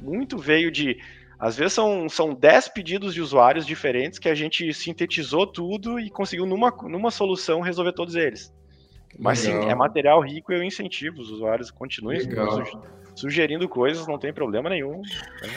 [0.00, 0.98] muito veio de
[1.38, 6.10] às vezes são, são 10 pedidos de usuários diferentes que a gente sintetizou tudo e
[6.10, 8.52] conseguiu numa, numa solução resolver todos eles.
[9.16, 9.62] Mas Legal.
[9.62, 12.20] sim, é material rico e eu incentivo os usuários, continuem
[13.14, 15.02] sugerindo coisas, não tem problema nenhum.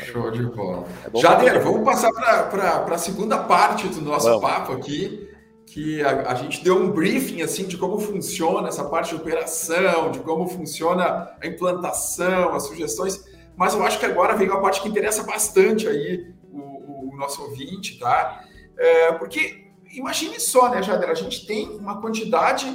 [0.06, 0.88] Show de bola.
[1.06, 4.42] É Jader, vamos passar para a segunda parte do nosso vamos.
[4.42, 5.30] papo aqui,
[5.68, 10.12] que a, a, gente deu um briefing assim de como funciona essa parte de operação,
[10.12, 13.24] de como funciona a implantação, as sugestões,
[13.56, 17.44] mas eu acho que agora vem uma parte que interessa bastante aí o, o nosso
[17.44, 18.44] ouvinte, tá?
[18.76, 22.68] É, porque imagine só, né, Jader, a gente tem uma quantidade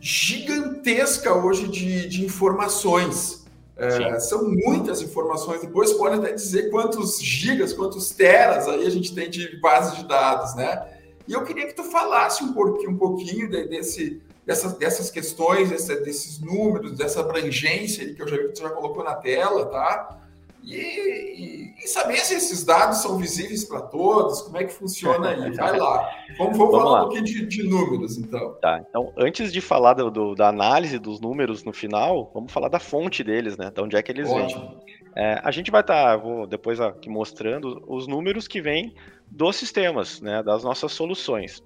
[0.00, 3.44] gigantesca hoje de, de informações.
[3.76, 5.60] É, são muitas informações.
[5.60, 10.06] Depois pode até dizer quantos gigas, quantos teras aí a gente tem de base de
[10.06, 10.86] dados, né?
[11.26, 16.40] E eu queria que tu falasse um pouquinho, um pouquinho desse, dessas, dessas questões, desses
[16.40, 20.18] números, dessa abrangência que eu já vi que tu já colocou na tela, tá?
[20.62, 25.30] E, e, e, saber se esses dados são visíveis para todos, como é que funciona
[25.30, 25.50] aí.
[25.56, 26.10] Vai lá.
[26.38, 28.54] Vamos, vamos, vamos falar um pouquinho de, de, números, então.
[28.60, 32.78] Tá, então, antes de falar do, da análise dos números no final, vamos falar da
[32.78, 33.70] fonte deles, né?
[33.70, 34.60] De onde é que eles Ótimo.
[34.60, 35.00] vêm.
[35.16, 38.94] É, a gente vai estar, tá, vou depois aqui mostrando os números que vêm
[39.26, 40.42] dos sistemas, né?
[40.42, 41.62] Das nossas soluções.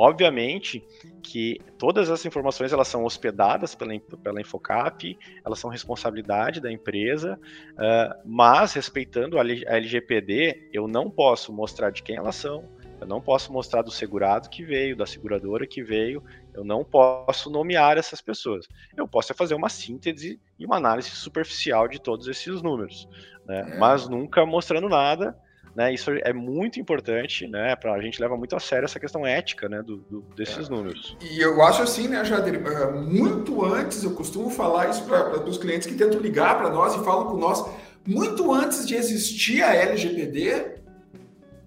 [0.00, 0.86] Obviamente
[1.24, 7.36] que todas essas informações elas são hospedadas pela, pela Infocap, elas são responsabilidade da empresa,
[7.72, 12.64] uh, mas respeitando a LGPD, eu não posso mostrar de quem elas são,
[13.00, 16.22] eu não posso mostrar do segurado que veio, da seguradora que veio,
[16.54, 18.68] eu não posso nomear essas pessoas.
[18.96, 23.08] Eu posso fazer uma síntese e uma análise superficial de todos esses números,
[23.44, 23.72] né?
[23.72, 23.78] é.
[23.78, 25.36] mas nunca mostrando nada
[25.78, 27.76] né, isso é muito importante, né?
[27.76, 30.70] Pra, a gente leva muito a sério essa questão ética, né, do, do desses é.
[30.70, 31.16] números.
[31.20, 35.56] E eu acho assim, né, Jader, eh, muito antes, eu costumo falar isso para os
[35.56, 37.64] clientes que tentam ligar para nós e falam com nós,
[38.04, 40.80] muito antes de existir a LGPD,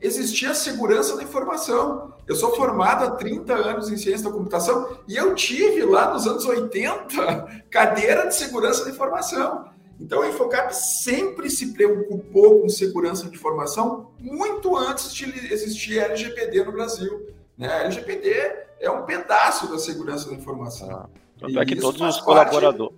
[0.01, 2.13] existia a segurança da informação.
[2.27, 6.27] Eu sou formado há 30 anos em ciência da computação e eu tive lá nos
[6.27, 9.70] anos 80 cadeira de segurança da informação.
[10.01, 16.05] Então, a Infocap sempre se preocupou com segurança de informação muito antes de existir a
[16.05, 17.27] LGPD no Brasil.
[17.55, 17.67] Né?
[17.67, 20.89] A LGPD é um pedaço da segurança da informação.
[20.89, 21.09] Ah,
[21.39, 22.97] tanto é que todos os colaboradores.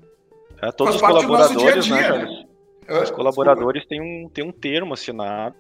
[0.62, 2.46] É, todos os colaboradores, dia -dia,
[2.88, 5.56] né, Os colaboradores têm um, têm um termo assinado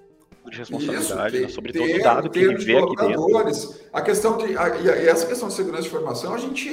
[0.49, 3.75] de responsabilidade Isso, né, sobre todo o dado que ele vê aqui dentro.
[3.91, 6.69] A questão de, a, e essa questão de segurança de informação, a gente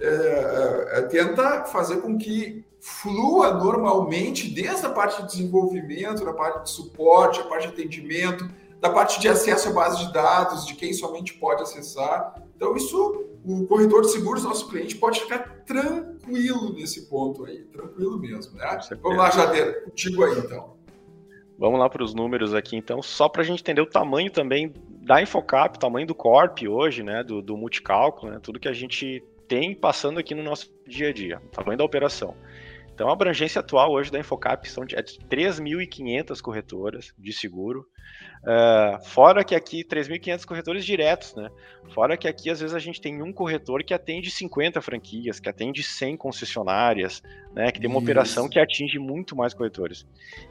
[0.00, 6.64] é, é, tenta fazer com que flua normalmente desde a parte de desenvolvimento, da parte
[6.64, 8.44] de suporte, a parte de atendimento,
[8.80, 12.34] da parte de acesso à base de dados, de quem somente pode acessar.
[12.56, 18.18] Então, isso, o corretor de seguros, nosso cliente, pode ficar tranquilo nesse ponto aí, tranquilo
[18.18, 18.80] mesmo, né?
[19.00, 20.76] Vamos lá, Jadeira, contigo aí, então.
[21.56, 24.74] Vamos lá para os números aqui, então, só para a gente entender o tamanho também
[24.88, 28.72] da Infocap, o tamanho do Corp hoje, né, do, do multicálculo, né, tudo que a
[28.72, 32.34] gente tem passando aqui no nosso dia a dia, o tamanho da operação.
[32.94, 37.86] Então, a abrangência atual hoje da Infocap são de, é de 3.500 corretoras de seguro,
[38.42, 41.48] uh, fora que aqui 3.500 corretores diretos, né?
[41.94, 45.48] Fora que aqui às vezes a gente tem um corretor que atende 50 franquias, que
[45.48, 47.22] atende 100 concessionárias,
[47.54, 47.72] né?
[47.72, 48.04] Que tem uma Isso.
[48.04, 50.06] operação que atinge muito mais corretores.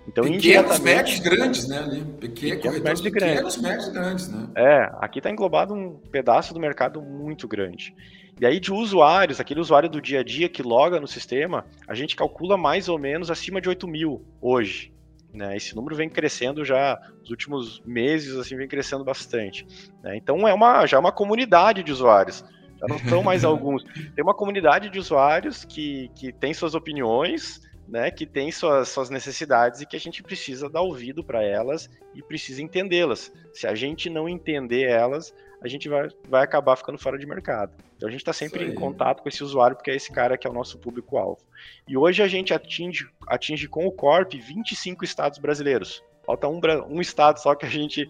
[0.07, 1.77] Então, pequenos, médios, grandes, né?
[1.77, 2.05] Ali.
[2.19, 3.57] Pequeno, pequenos, médios grandes.
[3.57, 4.49] Médios, grandes, né?
[4.55, 7.93] É, aqui está englobado um pedaço do mercado muito grande.
[8.41, 11.93] E aí de usuários, aquele usuário do dia a dia que loga no sistema, a
[11.93, 14.91] gente calcula mais ou menos acima de 8 mil hoje.
[15.31, 15.55] Né?
[15.55, 19.67] Esse número vem crescendo já nos últimos meses, assim, vem crescendo bastante.
[20.01, 20.17] Né?
[20.17, 22.43] Então é uma, já é uma comunidade de usuários.
[22.79, 23.83] Já não são mais alguns.
[24.15, 29.11] Tem uma comunidade de usuários que, que tem suas opiniões, né, que tem suas, suas
[29.11, 33.31] necessidades e que a gente precisa dar ouvido para elas e precisa entendê-las.
[33.53, 37.71] Se a gente não entender elas, a gente vai, vai acabar ficando fora de mercado.
[37.95, 40.47] Então a gente está sempre em contato com esse usuário, porque é esse cara que
[40.47, 41.39] é o nosso público-alvo.
[41.87, 46.03] E hoje a gente atinge, atinge com o Corp 25 estados brasileiros.
[46.25, 48.09] Falta um, um estado só que a gente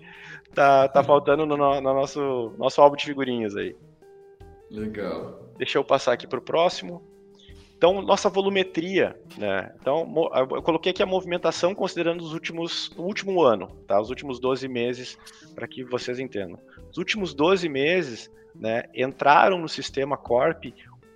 [0.53, 3.75] tá, tá faltando no, no nosso, nosso álbum de figurinhas aí.
[4.69, 5.49] Legal.
[5.57, 7.10] Deixa eu passar aqui para o próximo.
[7.81, 9.73] Então, nossa volumetria, né?
[9.81, 10.07] Então,
[10.53, 13.99] eu coloquei aqui a movimentação considerando os últimos, o último ano, tá?
[13.99, 15.17] Os últimos 12 meses,
[15.55, 16.59] para que vocês entendam.
[16.91, 20.65] Os últimos 12 meses, né, entraram no sistema Corp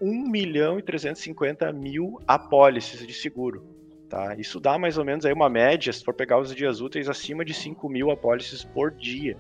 [0.02, 3.64] 1 milhão e 350 mil apólices de seguro.
[4.10, 4.34] Tá?
[4.36, 7.46] Isso dá mais ou menos aí uma média, se for pegar os dias úteis, acima
[7.46, 9.38] de 5 mil apólices por dia.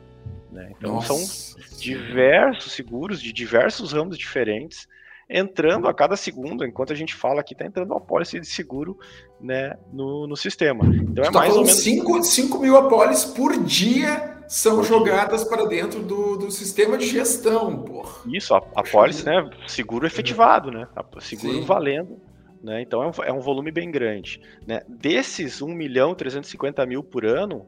[0.51, 0.71] Né?
[0.77, 1.07] Então Nossa.
[1.07, 4.87] são diversos seguros de diversos ramos diferentes
[5.29, 8.97] entrando a cada segundo, enquanto a gente fala aqui, está entrando uma apólice de seguro
[9.41, 10.85] né, no, no sistema.
[10.85, 11.79] Então é tá mais ou menos.
[11.79, 17.79] 5, 5 mil apólices por dia são jogadas para dentro do, do sistema de gestão,
[17.79, 18.21] por.
[18.27, 19.49] Isso, a, a pólice, né?
[19.67, 20.87] Seguro efetivado, né?
[21.19, 21.65] Seguro Sim.
[21.65, 22.19] valendo.
[22.63, 22.81] Né?
[22.81, 24.41] Então é um, é um volume bem grande.
[24.65, 24.81] Né?
[24.87, 27.67] Desses 1 milhão 350 mil por ano,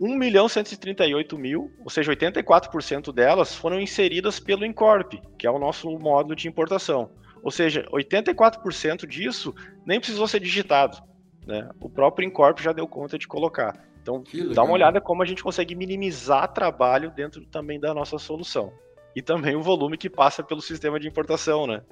[0.00, 5.58] 1 milhão 138 mil, ou seja, 84% delas foram inseridas pelo Incorp, que é o
[5.58, 7.10] nosso módulo de importação.
[7.42, 10.98] Ou seja, 84% disso nem precisou ser digitado.
[11.46, 11.68] Né?
[11.80, 13.84] O próprio Incorp já deu conta de colocar.
[14.02, 14.22] Então,
[14.54, 18.72] dá uma olhada como a gente consegue minimizar trabalho dentro também da nossa solução.
[19.14, 21.82] e também o volume que passa pelo sistema de importação, né?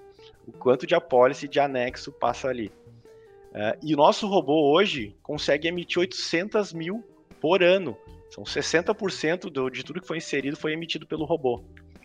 [0.46, 2.70] O quanto de apólice de anexo passa ali.
[3.50, 7.02] Uh, e o nosso robô hoje consegue emitir 800 mil
[7.44, 7.94] por ano.
[8.30, 11.62] São 60% do, de tudo que foi inserido foi emitido pelo robô.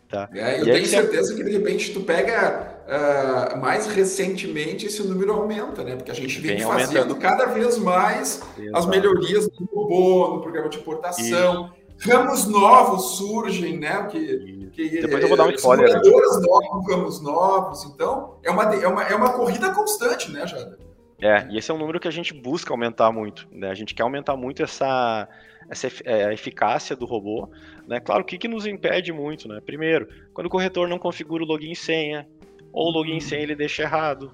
[0.10, 0.28] Tá?
[0.34, 5.32] É, eu e tenho certeza que de repente tu pega uh, mais recentemente esse número
[5.32, 5.96] aumenta, né?
[5.96, 8.78] Porque a gente vem, vem fazendo cada vez mais Exato.
[8.78, 11.72] as melhorias no robô, no programa de importação.
[11.98, 12.10] Isso.
[12.10, 14.08] Ramos novos surgem, né?
[14.12, 15.88] Que, que, Depois eu vou dar um spoiler.
[15.88, 16.02] Né?
[16.04, 17.86] Novos, ramos novos.
[17.86, 20.89] Então, é uma, é, uma, é uma corrida constante, né, Jada?
[21.22, 23.48] É, e esse é um número que a gente busca aumentar muito.
[23.52, 23.70] Né?
[23.70, 25.28] A gente quer aumentar muito essa,
[25.70, 27.50] essa é, eficácia do robô.
[27.88, 28.00] Né?
[28.00, 29.48] Claro, o que, que nos impede muito?
[29.48, 29.60] Né?
[29.66, 32.28] Primeiro, quando o corretor não configura o login e senha,
[32.72, 34.32] ou o login e senha ele deixa errado.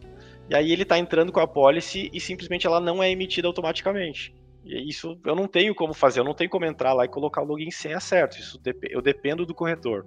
[0.48, 4.36] E aí ele está entrando com a policy e simplesmente ela não é emitida automaticamente.
[4.64, 7.42] E isso eu não tenho como fazer, eu não tenho como entrar lá e colocar
[7.42, 8.38] o login senha certo.
[8.38, 10.06] Isso eu dependo do corretor.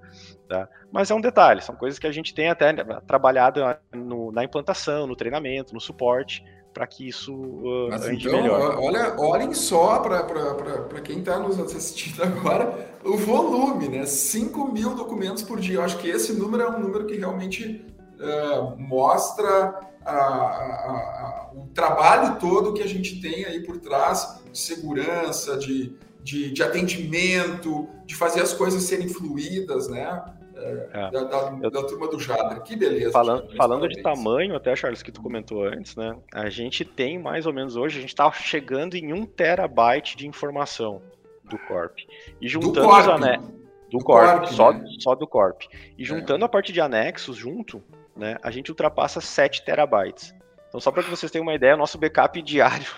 [0.49, 0.69] Tá?
[0.93, 3.61] Mas é um detalhe, são coisas que a gente tem até trabalhado
[3.93, 8.79] no, na implantação, no treinamento, no suporte para que isso uh, Mas ande então, melhor.
[8.79, 14.07] Olha, olhem só para quem está nos assistindo agora o volume, né?
[14.07, 15.77] 5 mil documentos por dia.
[15.77, 17.85] Eu acho que esse número é um número que realmente
[18.21, 24.41] uh, mostra a, a, a, o trabalho todo que a gente tem aí por trás
[24.51, 30.25] de segurança, de, de, de atendimento, de fazer as coisas serem fluídas, né?
[30.59, 31.11] É.
[31.11, 32.63] Da, da, eu, da, turma do Jader.
[32.63, 33.13] Que beleza.
[33.13, 36.17] Falando, falando de tamanho, até, Charles, que tu comentou antes, né?
[36.33, 40.27] A gente tem mais ou menos hoje, a gente está chegando em um terabyte de
[40.27, 41.03] informação
[41.45, 41.99] do Corp.
[42.41, 43.49] E juntando do os anexos.
[43.91, 44.85] Do, do Corp, corp só, né?
[44.99, 45.63] só do Corp.
[45.97, 46.05] E é.
[46.05, 46.47] juntando é.
[46.47, 47.83] a parte de anexos junto,
[48.17, 48.37] né?
[48.43, 50.35] A gente ultrapassa 7 terabytes.
[50.69, 52.91] Então, só para que vocês tenham uma ideia, o nosso backup diário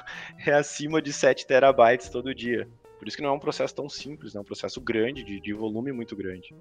[0.45, 2.69] é acima de 7 terabytes todo dia.
[2.99, 4.39] Por isso que não é um processo tão simples, né?
[4.39, 6.55] é um processo grande, de, de volume muito grande.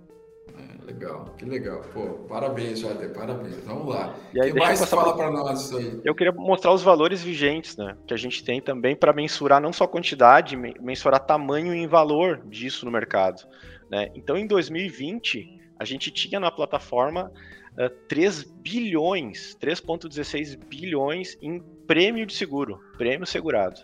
[0.58, 1.82] É, legal, que legal.
[1.94, 3.58] Pô, parabéns, Jader, parabéns.
[3.66, 4.16] Vamos lá.
[4.34, 6.02] E aí, que mais fala para nós isso aí?
[6.04, 7.96] Eu queria mostrar os valores vigentes, né?
[8.08, 12.86] Que a gente tem também para mensurar não só quantidade, mensurar tamanho e valor disso
[12.86, 13.44] no mercado.
[13.90, 14.10] Né?
[14.16, 17.32] Então, em 2020, a gente tinha na plataforma
[17.74, 23.82] uh, 3 bilhões, 3,16 bilhões em prêmio de seguro, prêmio segurado.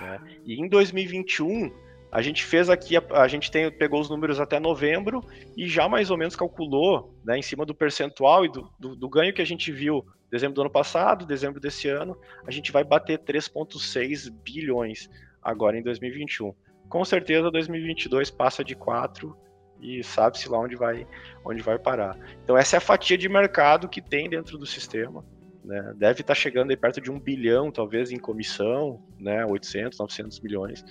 [0.00, 0.20] Né?
[0.44, 1.72] E em 2021
[2.12, 5.22] a gente fez aqui, a, a, gente tem, pegou os números até novembro
[5.56, 9.08] e já mais ou menos calculou, né, em cima do percentual e do, do, do
[9.08, 12.84] ganho que a gente viu dezembro do ano passado, dezembro desse ano, a gente vai
[12.84, 15.10] bater 3,6 bilhões
[15.42, 16.54] agora em 2021.
[16.88, 19.36] Com certeza 2022 passa de 4
[19.80, 21.06] e sabe-se lá onde vai,
[21.44, 22.16] onde vai parar.
[22.44, 25.24] Então essa é a fatia de mercado que tem dentro do sistema.
[25.64, 25.94] Né?
[25.96, 29.44] Deve estar chegando aí perto de um bilhão, talvez, em comissão, né?
[29.44, 30.84] 800, 900 milhões.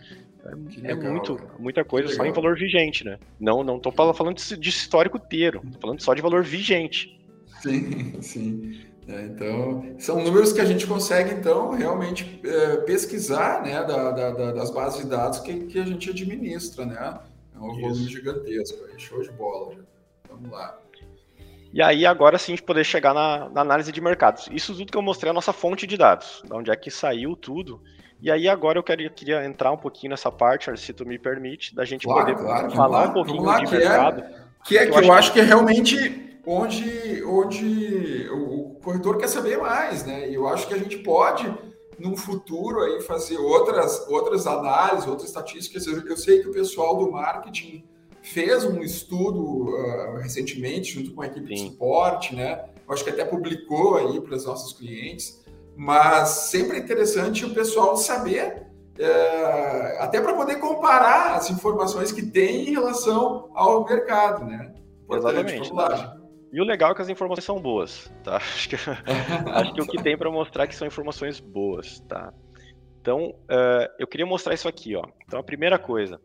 [0.84, 3.19] É, é muito, muita coisa só em valor vigente, né?
[3.39, 7.19] Não, não tô falando de, histórico inteiro, tô falando só de valor vigente.
[7.62, 8.82] Sim, sim.
[9.08, 14.52] É, então, são números que a gente consegue, então, realmente é, pesquisar, né, da, da,
[14.52, 17.19] das bases de dados que, que a gente administra, né?
[17.56, 17.82] É um Isso.
[17.82, 19.75] volume gigantesco, aí, show de bola.
[20.30, 20.80] Vamos lá.
[21.71, 24.49] E aí, agora sim, a gente poder chegar na, na, análise de mercados.
[24.51, 26.89] Isso tudo que eu mostrei é a nossa fonte de dados, de onde é que
[26.89, 27.82] saiu tudo.
[28.21, 31.73] E aí agora eu queria, queria entrar um pouquinho nessa parte, se tu me permite,
[31.73, 34.21] da gente claro, poder claro, falar lá, um pouquinho lá, de mercado.
[34.21, 34.34] É,
[34.65, 39.58] que é que eu, eu acho que é realmente onde, onde o corretor quer saber
[39.58, 40.29] mais, né?
[40.29, 41.51] E eu acho que a gente pode,
[41.97, 45.86] num futuro, aí fazer outras, outras análises, outras estatísticas.
[45.86, 47.86] Eu, sei que o pessoal do marketing
[48.31, 51.53] fez um estudo uh, recentemente, junto com a equipe Sim.
[51.53, 52.65] de suporte, né?
[52.87, 55.39] Eu acho que até publicou aí para os nossos clientes
[55.79, 58.67] mas sempre é interessante o pessoal saber,
[58.99, 64.73] é, até para poder comparar as informações que tem em relação ao mercado, né?
[65.05, 66.19] Importante, Exatamente.
[66.51, 68.35] E o legal é que as informações são boas, tá?
[68.43, 72.33] Acho que, acho que o que tem para mostrar é que são informações boas, tá?
[72.99, 75.03] Então, uh, eu queria mostrar isso aqui, ó.
[75.25, 76.19] Então, a primeira coisa,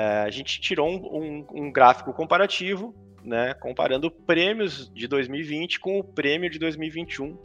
[0.00, 6.04] a gente tirou um, um, um, gráfico comparativo, né, comparando prêmios de 2020 com o
[6.04, 7.38] prêmio de 2021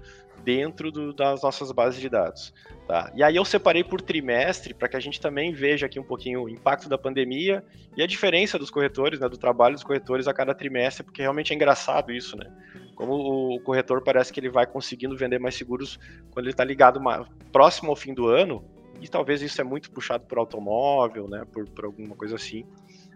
[0.43, 2.53] dentro do, das nossas bases de dados.
[2.87, 3.11] Tá?
[3.15, 6.43] E aí eu separei por trimestre para que a gente também veja aqui um pouquinho
[6.43, 7.63] o impacto da pandemia
[7.95, 11.53] e a diferença dos corretores, né, do trabalho dos corretores a cada trimestre, porque realmente
[11.53, 12.51] é engraçado isso, né?
[12.95, 13.13] Como
[13.55, 15.99] o corretor parece que ele vai conseguindo vender mais seguros
[16.31, 18.65] quando ele está ligado mais, próximo ao fim do ano,
[19.01, 22.65] e talvez isso é muito puxado por automóvel, né, por, por alguma coisa assim,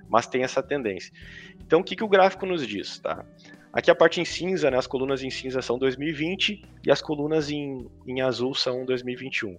[0.09, 1.11] mas tem essa tendência.
[1.65, 2.99] Então, o que, que o gráfico nos diz?
[2.99, 3.25] Tá?
[3.71, 7.49] Aqui a parte em cinza, né, as colunas em cinza são 2020 e as colunas
[7.49, 9.57] em, em azul são 2021.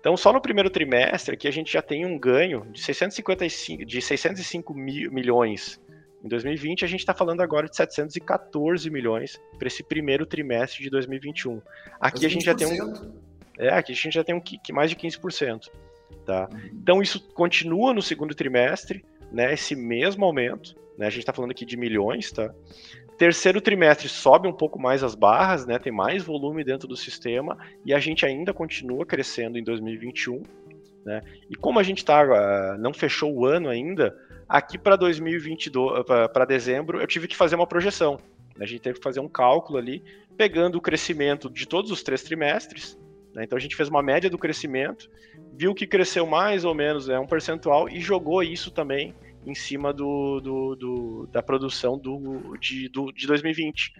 [0.00, 4.00] Então, só no primeiro trimestre aqui a gente já tem um ganho de 655, de
[4.00, 5.80] 605 mil, milhões
[6.22, 10.90] Em 2020, a gente está falando agora de 714 milhões para esse primeiro trimestre de
[10.90, 11.60] 2021.
[12.00, 13.27] Aqui a gente já tem um.
[13.58, 14.42] É, aqui a gente já tem um,
[14.72, 15.68] mais de 15%.
[16.24, 16.48] Tá?
[16.50, 16.70] Uhum.
[16.72, 19.52] Então isso continua no segundo trimestre, né?
[19.52, 20.76] Esse mesmo aumento.
[20.96, 21.06] Né?
[21.06, 22.54] A gente está falando aqui de milhões, tá?
[23.16, 25.78] Terceiro trimestre sobe um pouco mais as barras, né?
[25.78, 30.42] Tem mais volume dentro do sistema e a gente ainda continua crescendo em 2021.
[31.04, 31.22] Né?
[31.50, 34.16] E como a gente tá, uh, não fechou o ano ainda,
[34.48, 38.20] aqui para 2022, para dezembro, eu tive que fazer uma projeção.
[38.60, 40.02] A gente teve que fazer um cálculo ali,
[40.36, 42.98] pegando o crescimento de todos os três trimestres.
[43.38, 43.44] Né?
[43.44, 45.08] Então a gente fez uma média do crescimento,
[45.56, 49.14] viu que cresceu mais ou menos é, um percentual e jogou isso também
[49.46, 53.92] em cima do, do, do da produção do, de, do, de 2020.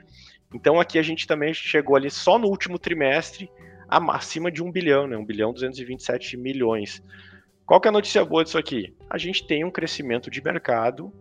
[0.52, 3.48] Então aqui a gente também chegou ali só no último trimestre
[3.88, 5.16] acima de um bilhão, né?
[5.16, 7.02] 1 bilhão 227 milhões.
[7.64, 8.94] Qual que é a notícia boa disso aqui?
[9.08, 11.12] A gente tem um crescimento de mercado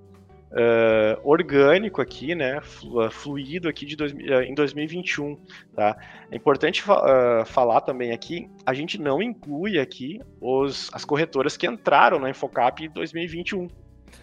[0.51, 5.37] uh, orgânico aqui, né, ah, fluido aqui de dois, uh, em 2021,
[5.75, 5.97] tá?
[6.31, 11.67] É importante uh, falar também aqui, a gente não inclui aqui os, as corretoras que
[11.67, 13.67] entraram na Infocap em 2021.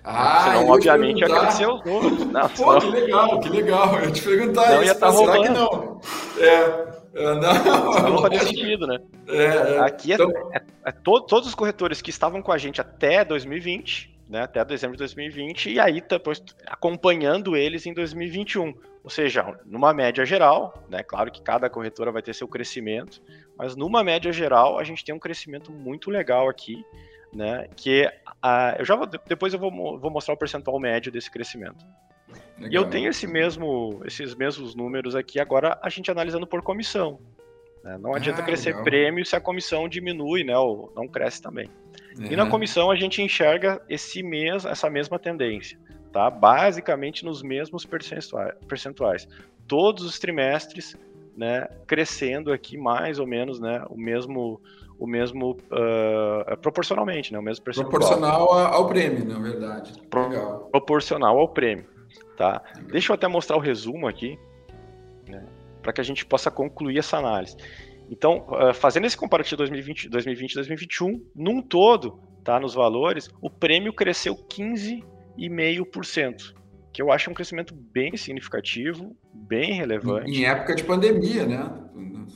[0.02, 2.24] Ah, senão, obviamente, ia crescer os números.
[2.32, 2.80] Não, Pô, senão...
[2.80, 3.94] que legal, que legal.
[3.96, 6.00] Eu ia te perguntar não isso, ia estar tá será que não?
[6.38, 6.50] É,
[7.14, 8.98] é não, não faria sentido, né?
[9.28, 9.78] É, é.
[9.80, 10.30] Aqui é, então...
[10.52, 14.64] é, é to, todos os corretores que estavam com a gente até 2020 né, até
[14.64, 18.74] dezembro de 2020, e aí depois acompanhando eles em 2021.
[19.02, 23.22] Ou seja, numa média geral, né, claro que cada corretora vai ter seu crescimento,
[23.56, 26.82] mas numa média geral a gente tem um crescimento muito legal aqui,
[27.32, 31.30] né, que uh, eu já vou, depois eu vou, vou mostrar o percentual médio desse
[31.30, 31.84] crescimento.
[32.58, 32.72] Legal.
[32.72, 37.20] E eu tenho esse mesmo, esses mesmos números aqui agora a gente analisando por comissão.
[37.82, 37.98] Né?
[37.98, 38.84] Não adianta ah, crescer legal.
[38.84, 41.68] prêmio se a comissão diminui, né, ou não cresce também.
[42.18, 42.26] Uhum.
[42.26, 45.78] E na comissão a gente enxerga esse mes essa mesma tendência,
[46.12, 46.30] tá?
[46.30, 47.86] Basicamente nos mesmos
[48.68, 49.26] percentuais.
[49.66, 50.96] Todos os trimestres,
[51.36, 54.60] né, crescendo aqui mais ou menos, né, o mesmo
[54.96, 57.90] o mesmo uh, proporcionalmente, né, o mesmo percentual.
[57.90, 59.92] Proporcional ao prêmio, na verdade.
[60.14, 60.68] Legal.
[60.70, 61.84] Proporcional ao prêmio,
[62.36, 62.62] tá?
[62.74, 62.90] Legal.
[62.92, 64.38] Deixa eu até mostrar o resumo aqui,
[65.28, 65.44] né,
[65.82, 67.56] para que a gente possa concluir essa análise.
[68.10, 73.92] Então, uh, fazendo esse comparativo 2020, 2020 2021, num todo, tá, nos valores, o prêmio
[73.92, 76.54] cresceu 15,5%,
[76.92, 80.30] que eu acho um crescimento bem significativo, bem relevante.
[80.30, 81.70] Em época de pandemia, né?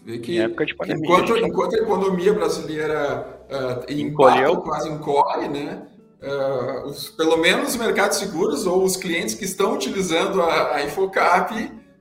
[0.04, 1.04] Vê que em época de pandemia.
[1.04, 4.62] Enquanto, enquanto a economia brasileira uh, Encolheu.
[4.62, 5.86] quase encolhe, né?
[6.20, 10.84] Uh, os, pelo menos os mercados seguros ou os clientes que estão utilizando a, a
[10.84, 11.54] Infocap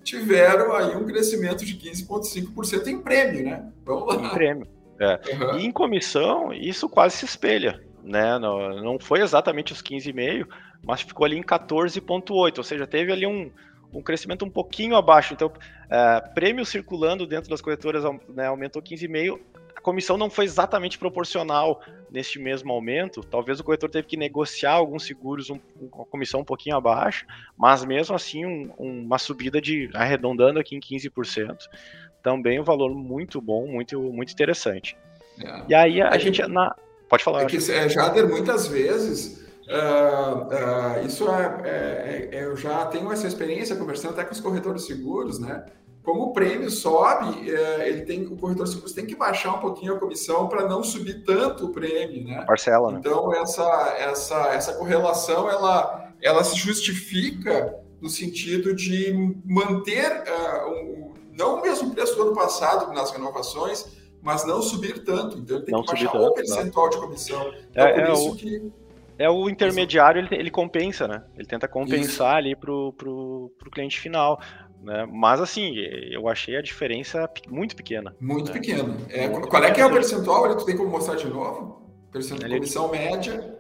[0.08, 3.70] tiveram aí um crescimento de 15,5% em prêmio, né?
[3.86, 4.28] Vamos lá.
[4.28, 4.68] Em prêmio.
[5.00, 5.20] É.
[5.34, 5.60] Uhum.
[5.60, 7.84] E em comissão, isso quase se espelha.
[8.04, 8.40] Né?
[8.40, 10.48] Não, não foi exatamente os 15,5%,
[10.82, 13.52] mas ficou ali em 14,8%, ou seja, teve ali um,
[13.94, 15.34] um crescimento um pouquinho abaixo.
[15.34, 15.52] Então,
[15.90, 19.40] é, prêmio circulando dentro das corretoras né, aumentou 15,5%,
[19.88, 21.82] comissão não foi exatamente proporcional
[22.12, 23.22] neste mesmo aumento.
[23.22, 25.58] Talvez o corretor teve que negociar alguns seguros um,
[25.90, 27.26] com a comissão um pouquinho abaixo,
[27.58, 31.56] mas mesmo assim um, uma subida de arredondando aqui em 15%.
[32.22, 34.98] Também um valor muito bom, muito, muito interessante.
[35.42, 35.64] É.
[35.70, 36.42] E aí a é gente.
[36.42, 36.76] Que, na...
[37.08, 37.44] Pode falar.
[37.44, 39.48] É que, é, Jader, muitas vezes.
[39.68, 44.40] Uh, uh, isso é, é, é, eu já tenho essa experiência conversando até com os
[44.42, 45.66] corretores seguros, né?
[46.08, 49.60] Como o prêmio sobe, é, ele tem, o corretor de seguros tem que baixar um
[49.60, 52.46] pouquinho a comissão para não subir tanto o prêmio, né?
[52.46, 53.00] Parcela, né?
[53.00, 61.14] Então essa essa essa correlação ela ela se justifica no sentido de manter uh, um,
[61.38, 63.86] não o mesmo preço do ano passado nas renovações,
[64.22, 65.38] mas não subir tanto.
[65.40, 66.92] Então ele tem não que baixar o percentual não.
[66.92, 67.54] de comissão.
[67.70, 68.36] Então, é, por é isso o...
[68.38, 68.72] que
[69.20, 71.24] é o intermediário, ele, ele compensa, né?
[71.36, 72.24] Ele tenta compensar Isso.
[72.24, 74.40] ali pro, pro, pro cliente final.
[74.82, 75.08] Né?
[75.12, 75.76] Mas assim,
[76.12, 78.16] eu achei a diferença muito pequena.
[78.20, 78.54] Muito né?
[78.54, 78.98] pequena.
[79.10, 80.56] É, muito qual é que é o percentual?
[80.56, 81.82] Tu tem como mostrar de novo?
[82.12, 83.58] Percentual, comissão média.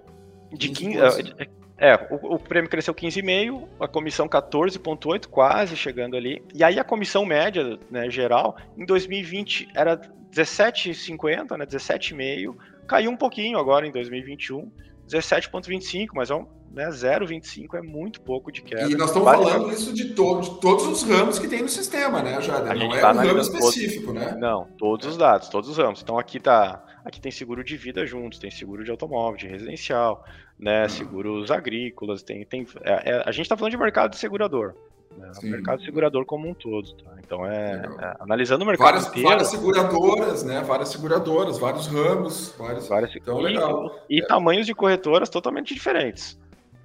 [0.52, 0.98] De 15,
[1.38, 1.48] é,
[1.78, 6.42] é, o, o, prêmio cresceu 15,5, a comissão 14,8, quase chegando ali.
[6.54, 9.98] E aí a comissão média, né, geral, em 2020 era
[10.32, 12.56] 17,50, né, 17,5,
[12.88, 14.72] caiu um pouquinho agora em 2021,
[15.08, 16.48] 17,25, mas é um,
[16.78, 18.84] né, 0,25 é muito pouco de queda.
[18.84, 21.70] E nós estamos vale falando isso de, to de, todos os ramos que tem no
[21.70, 22.78] sistema, né, Jader?
[22.78, 24.38] Não é tá um ramo específico, todos, né?
[24.40, 26.04] Não, todos os dados, todos os ramos.
[26.04, 30.24] Então aqui tá, aqui tem seguro de vida juntos, tem seguro de automóvel, de residencial,
[30.60, 30.90] né, uhum.
[30.90, 34.76] seguros agrícolas, tem, tem é, é, a gente está falando de mercado de segurador.
[35.18, 36.94] Né, o mercado segurador como um todo.
[36.94, 37.16] Tá?
[37.18, 39.30] Então, é, é, analisando o mercado várias, inteiro...
[39.30, 40.62] Várias seguradoras, né?
[40.62, 42.54] Várias seguradoras, vários ramos.
[42.56, 42.88] Vários...
[42.88, 43.16] várias...
[43.16, 44.00] Então, e, legal.
[44.08, 46.38] E, e tamanhos de corretoras totalmente diferentes.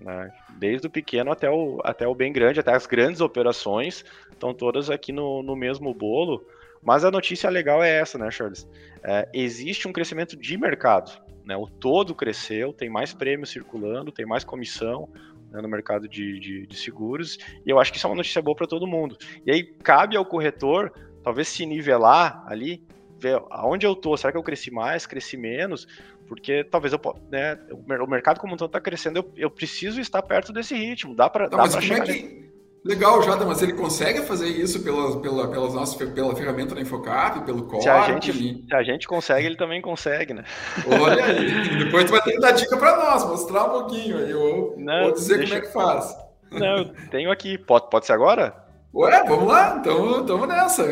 [0.02, 0.30] Né?
[0.58, 4.90] Desde o pequeno até o, até o bem grande, até as grandes operações, estão todas
[4.90, 6.44] aqui no, no mesmo bolo.
[6.82, 8.68] Mas a notícia legal é essa, né, Charles?
[9.02, 11.12] É, existe um crescimento de mercado.
[11.44, 11.56] Né?
[11.56, 15.08] O todo cresceu, tem mais prêmios circulando, tem mais comissão
[15.50, 18.42] né, no mercado de, de, de, seguros, e eu acho que isso é uma notícia
[18.42, 19.16] boa para todo mundo.
[19.46, 20.92] E aí cabe ao corretor,
[21.22, 22.82] talvez se nivelar ali,
[23.18, 25.86] ver aonde eu tô, será que eu cresci mais, cresci menos?
[26.34, 27.58] Porque talvez eu, né,
[28.00, 31.28] o mercado como um todo está crescendo, eu, eu, preciso estar perto desse ritmo, dá
[31.28, 32.08] para tá, chegar.
[32.08, 32.50] É que...
[32.82, 37.44] Legal, Jada, mas ele consegue fazer isso pela, pela, pelas nossas, pela ferramenta da Infocap,
[37.44, 37.82] pelo Corp?
[37.82, 40.42] Se a, gente, se a gente consegue, ele também consegue, né?
[40.86, 44.30] Olha aí, depois tu vai ter que dar dica para nós, mostrar um pouquinho aí,
[44.30, 46.16] eu Não, vou dizer como é que faz.
[46.50, 48.61] Não, eu tenho aqui, pode, pode ser agora?
[48.94, 50.84] Ué, vamos lá, então estamos nessa.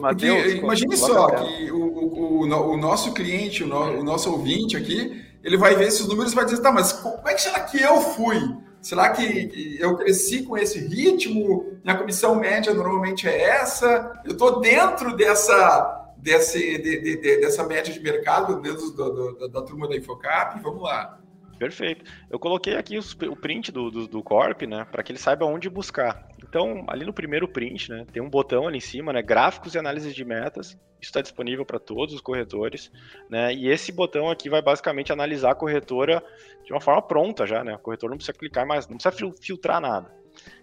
[0.00, 5.22] Mateus, imagine só que o, o, o, nosso cliente, o, no, o, nosso ouvinte aqui,
[5.44, 7.78] ele vai ver esses números e vai dizer, tá, mas como é que será que
[7.78, 8.40] eu fui?
[8.80, 11.78] Será que eu cresci com esse ritmo?
[11.84, 14.12] Minha comissão média normalmente é essa?
[14.24, 19.48] Eu estou dentro dessa, desse, de, de, de, dessa média de mercado, dentro do, do,
[19.48, 20.58] da turma da Infocap?
[20.62, 21.21] Vamos lá.
[21.58, 22.04] Perfeito.
[22.30, 25.44] Eu coloquei aqui os, o print do, do, do Corp, né, para que ele saiba
[25.44, 26.28] onde buscar.
[26.42, 29.78] Então, ali no primeiro print, né, tem um botão ali em cima, né, gráficos e
[29.78, 30.78] análise de metas.
[31.00, 32.90] Isso está disponível para todos os corretores,
[33.28, 36.22] né, e esse botão aqui vai basicamente analisar a corretora
[36.64, 37.74] de uma forma pronta já, né.
[37.74, 40.10] O corretor não precisa clicar mais, não precisa filtrar nada.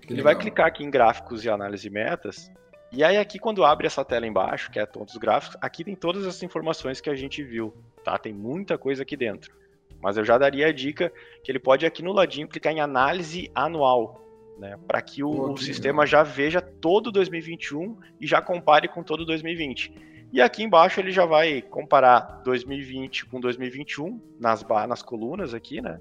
[0.02, 0.34] Que ele legal.
[0.34, 2.52] vai clicar aqui em gráficos e análise de metas.
[2.92, 5.96] E aí aqui quando abre essa tela embaixo, que é todos os gráficos, aqui tem
[5.96, 7.74] todas as informações que a gente viu,
[8.04, 8.18] tá?
[8.18, 9.59] Tem muita coisa aqui dentro.
[10.02, 11.12] Mas eu já daria a dica
[11.44, 14.26] que ele pode aqui no ladinho clicar em análise anual,
[14.58, 19.94] né, para que o, sistema já veja todo 2021 e já compare com todo 2020.
[20.32, 26.00] E aqui embaixo ele já vai comparar 2020 com 2021 nas, nas colunas aqui, né?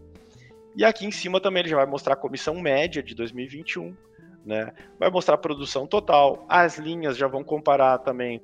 [0.76, 3.96] E aqui em cima também ele já vai mostrar a comissão média de 2021
[4.48, 4.72] né?
[4.98, 8.40] Vai mostrar a produção total, as linhas já vão comparar também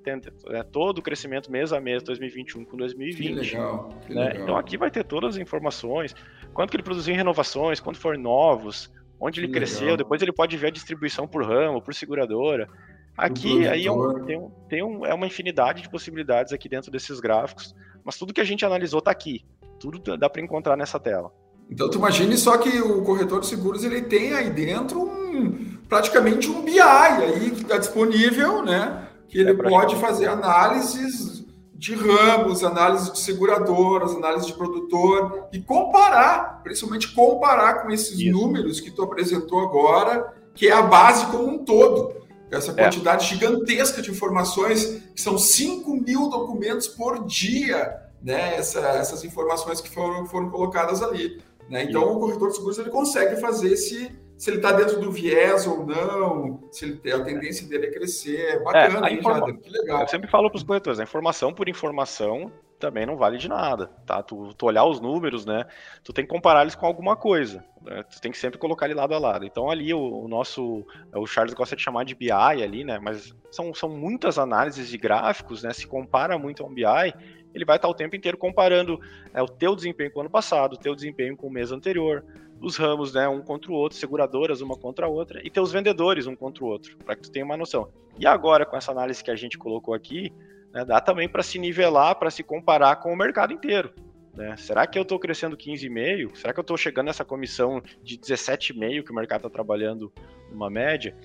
[0.46, 3.16] né, todo o crescimento mês a mês 2021 com 2020.
[3.16, 4.24] Que legal, que né?
[4.24, 4.42] legal.
[4.42, 6.14] Então aqui vai ter todas as informações,
[6.52, 9.96] quanto que ele produziu em renovações, quanto foram novos, onde ele que cresceu, legal.
[9.96, 12.68] depois ele pode ver a distribuição por ramo, por seguradora.
[13.16, 16.90] Aqui aí é, um, tem, um, tem um, é uma infinidade de possibilidades aqui dentro
[16.90, 17.74] desses gráficos,
[18.04, 19.42] mas tudo que a gente analisou está aqui,
[19.80, 21.32] tudo dá para encontrar nessa tela.
[21.70, 26.50] Então tu imagine só que o corretor de seguros ele tem aí dentro um praticamente
[26.50, 29.08] um BI aí que está disponível, né?
[29.28, 35.60] Que ele é pode fazer análises de ramos, análise de seguradoras, análise de produtor e
[35.60, 38.30] comparar, principalmente comparar com esses Isso.
[38.30, 42.14] números que tu apresentou agora, que é a base como um todo.
[42.50, 42.74] Essa é.
[42.74, 43.28] quantidade é.
[43.28, 48.56] gigantesca de informações, que são 5 mil documentos por dia, né?
[48.56, 51.42] Essa, essas informações que foram, foram colocadas ali.
[51.68, 51.84] Né?
[51.84, 54.10] Então, o corretor de seguros ele consegue fazer esse,
[54.44, 58.40] se ele está dentro do viés ou não, se ele a tendência dele é crescer.
[58.40, 59.38] É bacana, é, informa...
[59.38, 59.56] Jader?
[59.56, 60.02] Que legal.
[60.02, 63.86] Eu sempre falo para os corretores, a informação por informação também não vale de nada,
[64.04, 64.22] tá?
[64.22, 65.64] Tu, tu, olhar os números, né?
[66.02, 67.64] Tu tem que comparar eles com alguma coisa.
[67.80, 68.02] Né?
[68.02, 69.46] Tu tem que sempre colocar ele lado a lado.
[69.46, 70.84] Então ali o, o, nosso,
[71.14, 72.98] o Charles gosta de chamar de BI ali, né?
[73.00, 75.72] Mas são, são muitas análises de gráficos, né?
[75.72, 77.14] Se compara muito a um BI,
[77.54, 79.00] ele vai estar o tempo inteiro comparando
[79.32, 82.22] é, o teu desempenho com o ano passado, o teu desempenho com o mês anterior
[82.60, 85.72] os ramos, né, um contra o outro, seguradoras uma contra a outra, e ter os
[85.72, 87.88] vendedores um contra o outro, para que tu tenha uma noção.
[88.18, 90.32] E agora, com essa análise que a gente colocou aqui,
[90.72, 93.92] né, dá também para se nivelar, para se comparar com o mercado inteiro.
[94.34, 94.56] Né?
[94.56, 96.36] Será que eu estou crescendo 15,5?
[96.36, 100.12] Será que eu estou chegando nessa comissão de 17,5 que o mercado está trabalhando
[100.50, 101.16] numa média?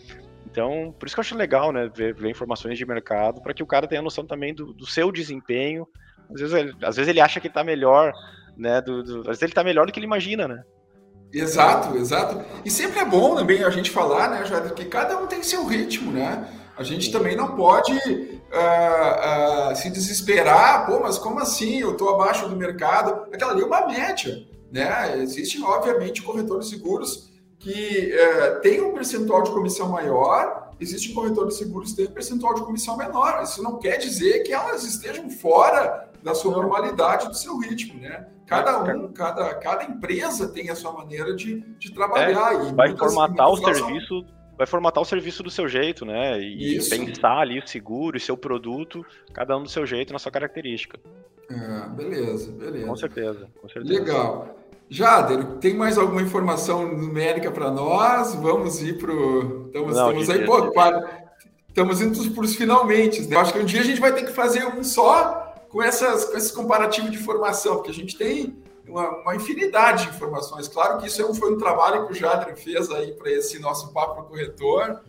[0.46, 3.64] Então, por isso que eu acho legal né, ver, ver informações de mercado, para que
[3.64, 5.88] o cara tenha noção também do, do seu desempenho.
[6.32, 8.14] Às vezes, ele, às vezes ele acha que está melhor,
[8.58, 8.82] né?
[8.82, 10.64] Do, do, às vezes ele está melhor do que ele imagina, né?
[11.32, 12.44] Exato, exato.
[12.66, 15.66] E sempre é bom também a gente falar, né, Jader, que cada um tem seu
[15.66, 16.48] ritmo, né?
[16.76, 21.80] A gente também não pode uh, uh, se desesperar, pô, mas como assim?
[21.80, 23.28] Eu estou abaixo do mercado.
[23.34, 25.20] Aquela ali é uma média, né?
[25.22, 31.92] Existem, obviamente, corretores seguros que uh, têm um percentual de comissão maior, existem corretores seguros
[31.92, 33.42] que têm um percentual de comissão menor.
[33.44, 38.28] Isso não quer dizer que elas estejam fora da sua normalidade, do seu ritmo, né?
[38.46, 42.54] Cada um, cada, cada empresa tem a sua maneira de, de trabalhar.
[42.56, 44.26] É, vai formatar o serviço,
[44.58, 46.40] vai formatar o serviço do seu jeito, né?
[46.40, 46.90] E Isso.
[46.90, 51.00] pensar ali o seguro e seu produto, cada um do seu jeito, na sua característica.
[51.50, 52.88] É, beleza, beleza.
[52.88, 54.00] Com certeza, com certeza.
[54.00, 54.56] Legal.
[54.90, 58.34] Jader, tem mais alguma informação numérica para nós?
[58.34, 59.68] Vamos ir para o.
[59.68, 61.28] Estamos, Não, estamos aí, pô, para...
[61.68, 63.22] estamos indo para os finalmente.
[63.28, 63.38] Né?
[63.38, 66.38] Acho que um dia a gente vai ter que fazer um só com, essas, com
[66.38, 68.58] esses comparativos de formação, porque a gente tem
[68.88, 70.68] uma, uma, infinidade de informações.
[70.68, 73.94] Claro que isso é foi um trabalho que o Jadre fez aí para esse nosso
[73.94, 75.02] papo corretor,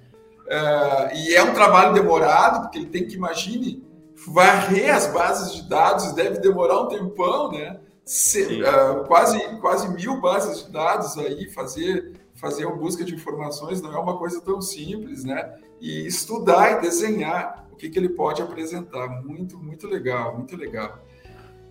[0.46, 3.82] uh, e é um trabalho demorado, porque ele tem que, imagine,
[4.26, 7.80] varrer as bases de dados, deve demorar um tempão, né?
[8.04, 13.82] Se, uh, quase, quase mil bases de dados aí, fazer, fazer uma busca de informações
[13.82, 15.54] não é uma coisa tão simples, né?
[15.80, 19.08] E estudar e desenhar o que, que ele pode apresentar.
[19.22, 20.98] Muito, muito legal, muito legal.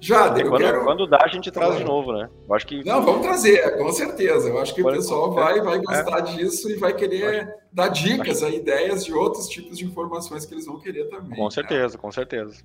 [0.02, 0.84] Jader, quando, quero...
[0.86, 2.30] quando dá, a gente traz de novo, né?
[2.48, 2.86] Eu acho que...
[2.86, 4.48] Não, vamos trazer, com certeza.
[4.48, 6.22] Eu acho que o pessoal vai, vai gostar é.
[6.22, 7.52] disso e vai querer acho...
[7.74, 8.56] dar dicas, acho...
[8.56, 11.38] ideias de outros tipos de informações que eles vão querer também.
[11.38, 12.64] Com certeza, com certeza.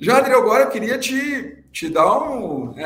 [0.00, 2.72] Jader, agora eu queria te, te dar um.
[2.72, 2.84] Né?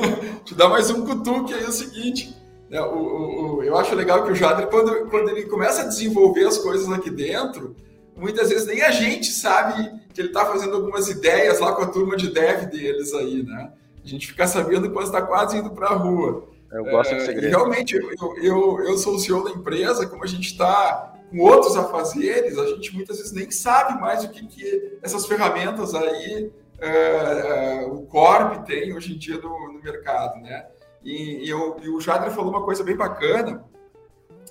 [0.44, 2.39] te dar mais um cutuque aí, é o seguinte.
[2.70, 2.80] Né?
[2.80, 6.56] O, o, eu acho legal que o Jader, quando, quando ele começa a desenvolver as
[6.56, 7.74] coisas aqui dentro,
[8.16, 11.88] muitas vezes nem a gente sabe que ele está fazendo algumas ideias lá com a
[11.88, 13.72] turma de dev deles aí, né?
[14.02, 16.48] A gente fica sabendo quando está quase indo para a rua.
[16.72, 17.50] Eu gosto de é, segredo.
[17.50, 21.76] realmente, eu, eu, eu sou o CEO da empresa, como a gente está com outros
[21.76, 26.50] afazeres, a gente muitas vezes nem sabe mais o que, que essas ferramentas aí
[26.80, 30.66] é, é, o Corp tem hoje em dia no, no mercado, né?
[31.04, 33.64] E, e, eu, e o Jadre falou uma coisa bem bacana,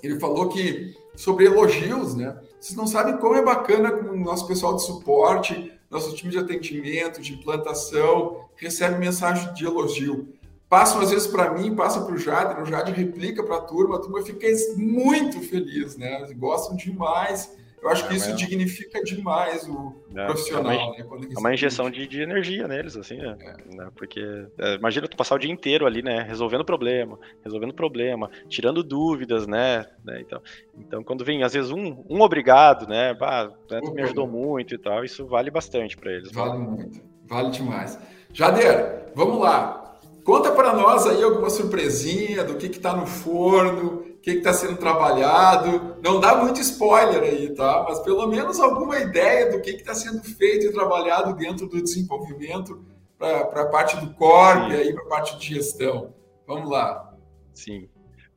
[0.01, 2.39] ele falou que sobre elogios, né?
[2.59, 6.37] Vocês não sabem como é bacana com o nosso pessoal de suporte, nosso time de
[6.37, 10.29] atendimento, de implantação, recebe mensagem de elogio.
[10.69, 13.95] Passam às vezes para mim, passa para o Jadre, o Jadre replica para a turma,
[13.95, 14.47] a turma fica
[14.77, 16.19] muito feliz, né?
[16.19, 21.19] Eles gostam demais eu acho que é, isso dignifica demais o é, profissional, é uma,
[21.19, 21.27] né?
[21.35, 23.37] é uma injeção de, de, energia neles, assim, né?
[23.39, 23.75] É.
[23.75, 23.89] né?
[23.95, 24.19] Porque
[24.57, 26.21] é, imagina tu passar o dia inteiro ali, né?
[26.23, 29.85] Resolvendo problema, resolvendo problema, tirando dúvidas, né?
[30.03, 30.19] né?
[30.21, 30.41] Então,
[30.77, 33.13] então, quando vem, às vezes, um, um obrigado, né?
[33.13, 36.31] Bah, né, tu me ajudou muito e tal, isso vale bastante para eles.
[36.31, 37.97] Vale muito, vale demais.
[38.33, 39.97] Jader, vamos lá.
[40.23, 44.75] Conta para nós aí alguma surpresinha do que está no forno, o que está sendo
[44.75, 45.95] trabalhado.
[46.03, 47.85] Não dá muito spoiler aí, tá?
[47.87, 52.85] Mas pelo menos alguma ideia do que está sendo feito e trabalhado dentro do desenvolvimento
[53.17, 56.13] para a parte do core e aí para a parte de gestão.
[56.45, 57.13] Vamos lá.
[57.53, 57.87] Sim.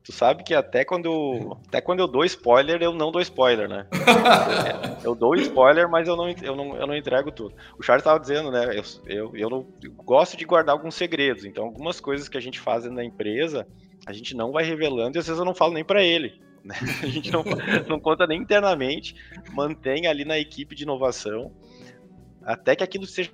[0.03, 3.69] Tu sabe que até quando, eu, até quando eu dou spoiler, eu não dou spoiler,
[3.69, 3.87] né?
[5.01, 7.55] eu dou spoiler, mas eu não, eu não, eu não entrego tudo.
[7.79, 8.77] O Charles estava dizendo, né?
[8.77, 11.45] Eu, eu, eu, não, eu gosto de guardar alguns segredos.
[11.45, 13.65] Então, algumas coisas que a gente faz na empresa,
[14.05, 16.41] a gente não vai revelando e às vezes eu não falo nem para ele.
[16.63, 16.75] Né?
[17.03, 17.43] A gente não,
[17.89, 19.13] não conta nem internamente,
[19.51, 21.51] mantém ali na equipe de inovação,
[22.41, 23.33] até que aquilo seja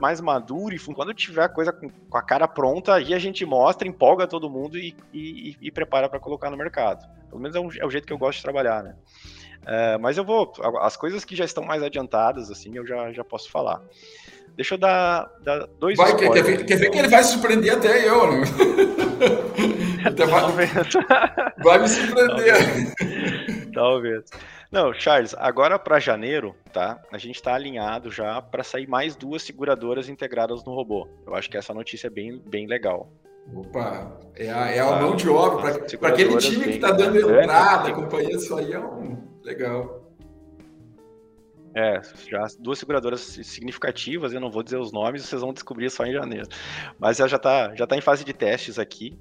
[0.00, 3.44] mais maduro e quando tiver a coisa com, com, a cara pronta, aí a gente
[3.44, 7.04] mostra, empolga todo mundo e, e, e prepara para colocar no mercado.
[7.28, 8.96] Pelo menos é, um, é, o jeito que eu gosto de trabalhar, né?
[9.62, 13.24] Uh, mas eu vou, as coisas que já estão mais adiantadas, assim, eu já, já
[13.24, 13.82] posso falar.
[14.56, 18.08] Deixa eu dar, dar dois vai, quer, ver, quer ver que ele vai surpreender até
[18.08, 18.42] eu, né?
[20.04, 20.42] até vai,
[21.62, 22.94] vai me surpreender.
[22.94, 23.74] Talvez.
[23.74, 24.24] Talvez.
[24.72, 27.00] Não, Charles, agora para janeiro, tá?
[27.12, 31.06] A gente está alinhado já para sair mais duas seguradoras integradas no robô.
[31.26, 33.12] Eu acho que essa notícia é bem, bem legal.
[33.54, 35.78] Opa, é a, é a mão de obra.
[35.98, 40.05] Para aquele time que está dando entrada, acompanhando isso aí é um legal.
[41.76, 42.00] É,
[42.30, 46.12] já duas seguradoras significativas, eu não vou dizer os nomes, vocês vão descobrir só em
[46.12, 46.48] janeiro.
[46.98, 49.14] Mas já está já tá em fase de testes aqui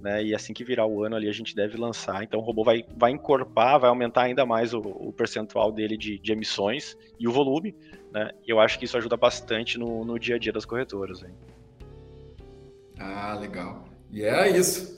[0.00, 0.22] né?
[0.22, 2.22] E assim que virar o ano ali a gente deve lançar.
[2.22, 6.18] Então o robô vai, vai encorpar, vai aumentar ainda mais o, o percentual dele de,
[6.18, 7.74] de, emissões e o volume,
[8.12, 8.30] né?
[8.46, 11.22] E eu acho que isso ajuda bastante no, no dia a dia das corretoras.
[11.22, 11.34] Hein?
[12.98, 13.84] Ah, legal.
[14.10, 14.96] E é isso.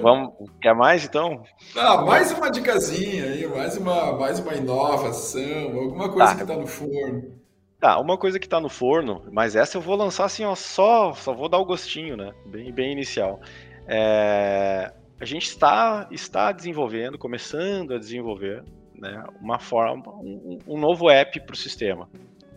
[0.00, 1.42] Vamos, quer mais então?
[1.76, 6.34] Ah, mais uma dicasinha aí, mais uma, mais uma inovação, alguma coisa tá.
[6.36, 7.42] que está no forno.
[7.80, 11.12] Tá, uma coisa que tá no forno, mas essa eu vou lançar assim, ó, só,
[11.14, 12.32] só vou dar o gostinho, né?
[12.46, 13.40] Bem, bem inicial.
[13.88, 18.62] É, a gente está, está desenvolvendo, começando a desenvolver,
[18.94, 22.08] né, uma forma, um, um novo app para o sistema.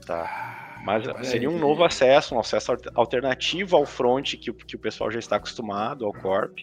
[0.05, 0.74] Tá?
[0.85, 5.17] Mas seria um novo acesso, um acesso alternativo ao front que, que o pessoal já
[5.17, 6.59] está acostumado, ao Corp.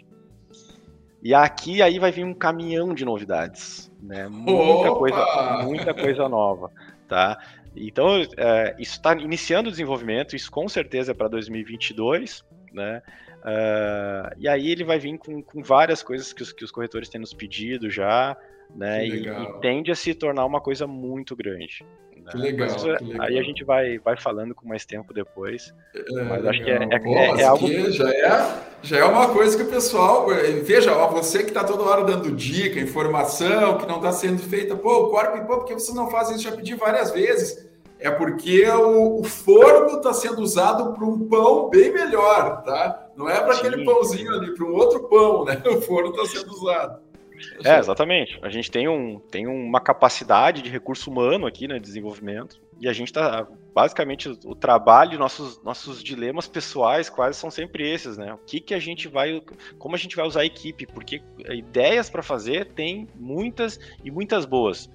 [1.20, 4.28] E aqui aí vai vir um caminhão de novidades, né?
[4.28, 6.70] Muita coisa, muita coisa nova,
[7.08, 7.36] tá?
[7.74, 13.02] Então, é, isso está iniciando o desenvolvimento, isso com certeza é para 2022, né?
[13.40, 17.08] Uh, e aí ele vai vir com, com várias coisas que os, que os corretores
[17.08, 18.36] têm nos pedido já,
[18.72, 19.04] né?
[19.04, 21.84] E, e, tende a se tornar uma coisa muito grande.
[22.24, 22.30] Né?
[22.30, 25.74] Que, legal, Mas, que legal, Aí a gente vai, vai falando com mais tempo depois.
[25.94, 27.68] É, Mas acho que é, é, é, é algo.
[27.90, 30.26] Já é, já é uma coisa que o pessoal.
[30.62, 34.76] Veja, ó, você que está toda hora dando dica, informação que não está sendo feita.
[34.76, 36.44] Pô, o Corp, pô, por que você não faz isso?
[36.44, 37.70] Já pedi várias vezes
[38.02, 43.08] é porque o, o forno está sendo usado para um pão bem melhor, tá?
[43.16, 45.62] Não é para aquele pãozinho ali, para um outro pão, né?
[45.70, 47.00] O forno está sendo usado.
[47.64, 48.38] É, exatamente.
[48.42, 52.92] A gente tem, um, tem uma capacidade de recurso humano aqui, né, desenvolvimento, e a
[52.92, 58.34] gente está, basicamente, o trabalho, nossos, nossos dilemas pessoais quase são sempre esses, né?
[58.34, 59.40] O que que a gente vai,
[59.78, 64.44] como a gente vai usar a equipe, porque ideias para fazer tem muitas e muitas
[64.44, 64.90] boas,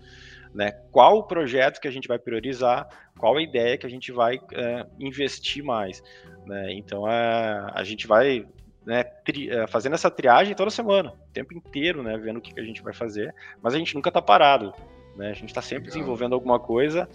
[0.54, 0.72] né?
[0.92, 4.38] Qual o projeto que a gente vai priorizar, qual a ideia que a gente vai
[4.54, 6.04] é, investir mais,
[6.46, 6.74] né?
[6.74, 8.46] Então, é, a gente vai
[8.88, 12.54] né, tri, é, fazendo essa triagem toda semana, o tempo inteiro, né, vendo o que,
[12.54, 14.74] que a gente vai fazer, mas a gente nunca está parado,
[15.18, 17.10] né, a gente está sempre desenvolvendo alguma coisa.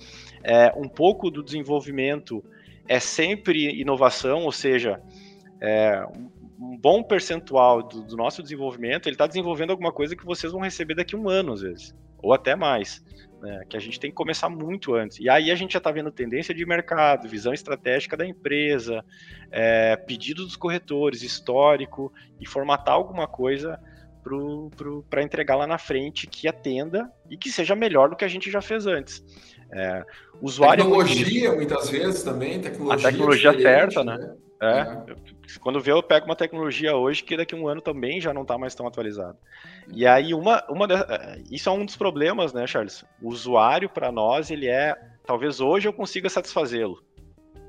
[0.44, 2.44] É, um pouco do desenvolvimento
[2.86, 5.00] é sempre inovação, ou seja,
[5.62, 6.04] é,
[6.60, 10.60] um bom percentual do, do nosso desenvolvimento, ele está desenvolvendo alguma coisa que vocês vão
[10.60, 13.02] receber daqui a um ano, às vezes, ou até mais
[13.42, 15.18] né, que a gente tem que começar muito antes.
[15.18, 19.04] E aí a gente já está vendo tendência de mercado, visão estratégica da empresa,
[19.50, 23.78] é, pedido dos corretores, histórico, e formatar alguma coisa
[25.10, 28.48] para entregar lá na frente que atenda e que seja melhor do que a gente
[28.50, 29.24] já fez antes.
[29.74, 30.04] É,
[30.40, 33.08] usuário tecnologia, muitas vezes também, tecnologia.
[33.08, 34.18] A tecnologia certa, né?
[34.18, 34.36] né?
[34.62, 35.14] É.
[35.60, 38.42] Quando vê, eu pego uma tecnologia hoje que daqui a um ano também já não
[38.42, 39.36] está mais tão atualizada.
[39.92, 43.04] E aí, uma, uma é, isso é um dos problemas, né, Charles?
[43.20, 44.96] O usuário, para nós, ele é.
[45.26, 47.02] Talvez hoje eu consiga satisfazê-lo.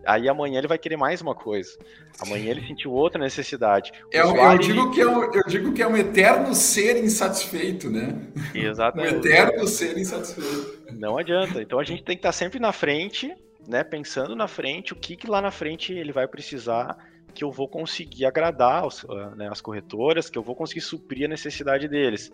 [0.05, 1.77] Aí amanhã ele vai querer mais uma coisa.
[2.19, 3.91] Amanhã ele sentiu outra necessidade.
[4.11, 8.15] É, eu, digo que é um, eu digo que é um eterno ser insatisfeito, né?
[8.53, 9.13] Exatamente.
[9.15, 10.93] Um eterno ser insatisfeito.
[10.93, 11.61] Não adianta.
[11.61, 13.33] Então a gente tem que estar sempre na frente
[13.67, 16.97] né, pensando na frente, o que, que lá na frente ele vai precisar
[17.33, 21.25] que eu vou conseguir agradar os, ah, né, as corretoras, que eu vou conseguir suprir
[21.25, 22.31] a necessidade deles.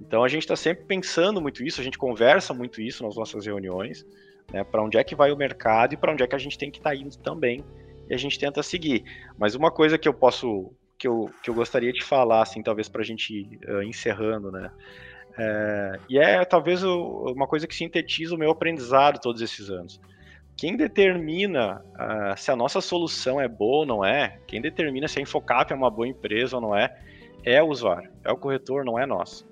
[0.00, 3.46] Então a gente está sempre pensando muito isso, a gente conversa muito isso nas nossas
[3.46, 4.06] reuniões,
[4.52, 6.56] né, para onde é que vai o mercado e para onde é que a gente
[6.56, 7.64] tem que estar tá indo também,
[8.08, 9.04] e a gente tenta seguir.
[9.36, 12.88] Mas uma coisa que eu posso, que eu, que eu gostaria de falar, assim, talvez
[12.88, 14.70] para a gente ir uh, encerrando, né,
[15.38, 20.00] é, e é talvez o, uma coisa que sintetiza o meu aprendizado todos esses anos
[20.56, 25.18] quem determina uh, se a nossa solução é boa ou não é, quem determina se
[25.18, 26.96] a Infocap é uma boa empresa ou não é,
[27.44, 29.46] é o usuário, é o corretor, não é nós.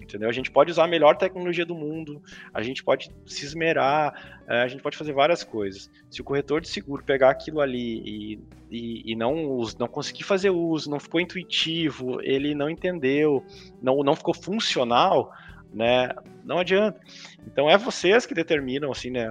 [0.00, 0.28] Entendeu?
[0.28, 2.22] A gente pode usar a melhor tecnologia do mundo,
[2.54, 5.90] a gente pode se esmerar, uh, a gente pode fazer várias coisas.
[6.08, 8.40] Se o corretor de seguro pegar aquilo ali e,
[8.70, 9.34] e, e não,
[9.76, 13.44] não conseguir fazer uso, não ficou intuitivo, ele não entendeu,
[13.82, 15.32] não, não ficou funcional,
[15.72, 16.10] né?
[16.44, 16.98] Não adianta.
[17.46, 19.28] Então é vocês que determinam, assim, né?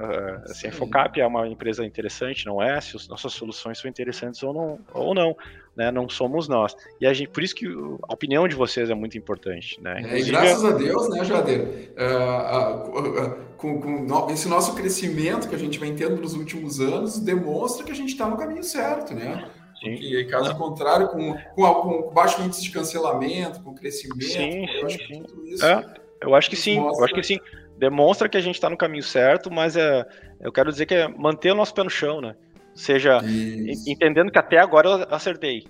[0.48, 2.80] Se a Infocap é uma empresa interessante, não é?
[2.82, 5.36] Se as nossas soluções são interessantes ou não, ou não,
[5.76, 5.92] né?
[5.92, 6.76] Não somos nós.
[7.00, 10.02] E a gente, por isso que a opinião de vocês é muito importante, né?
[10.06, 11.94] É, e graças a Deus, né, Jader?
[11.98, 16.80] Uh, uh, uh, com, com, esse nosso crescimento que a gente vem tendo nos últimos
[16.80, 19.50] anos demonstra que a gente está no caminho certo, né?
[19.82, 24.98] Porque, caso contrário, com, com, com, baixo índice de cancelamento, com crescimento, sim, eu acho
[24.98, 25.66] que tudo isso.
[25.66, 27.01] É eu acho que sim, Mostra.
[27.01, 27.39] eu acho que sim.
[27.78, 30.05] Demonstra que a gente está no caminho certo, mas é,
[30.39, 32.36] eu quero dizer que é manter o nosso pé no chão, né?
[32.74, 33.89] Seja, Isso.
[33.89, 35.66] entendendo que até agora eu acertei,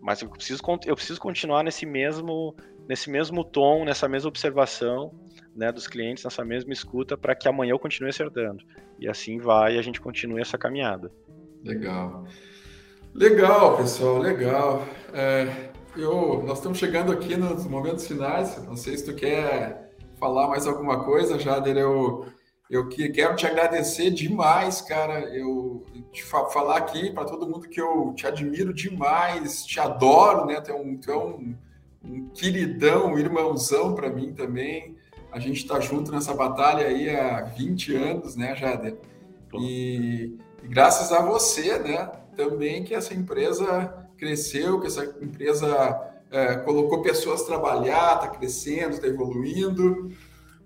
[0.00, 2.54] mas eu preciso, eu preciso continuar nesse mesmo,
[2.88, 5.12] nesse mesmo tom, nessa mesma observação
[5.54, 8.62] né, dos clientes, nessa mesma escuta, para que amanhã eu continue acertando.
[8.98, 11.10] E assim vai e a gente continue essa caminhada.
[11.64, 12.24] Legal.
[13.14, 14.86] Legal, pessoal, legal.
[15.12, 18.64] É, eu, nós estamos chegando aqui nos momentos finais.
[18.64, 19.87] Não sei se tu quer
[20.18, 22.26] falar mais alguma coisa, Jader, eu,
[22.68, 25.20] eu quero te agradecer demais, cara.
[25.34, 30.60] Eu te falar aqui para todo mundo que eu te admiro demais, te adoro, né?
[30.60, 31.54] Tu é um, tu é um,
[32.04, 34.96] um queridão, um irmãozão para mim também.
[35.30, 38.96] A gente está junto nessa batalha aí há 20 anos, né, Jader?
[39.54, 46.56] E, e graças a você, né, também que essa empresa cresceu, que essa empresa é,
[46.56, 50.10] colocou pessoas a trabalhar, está crescendo, está evoluindo.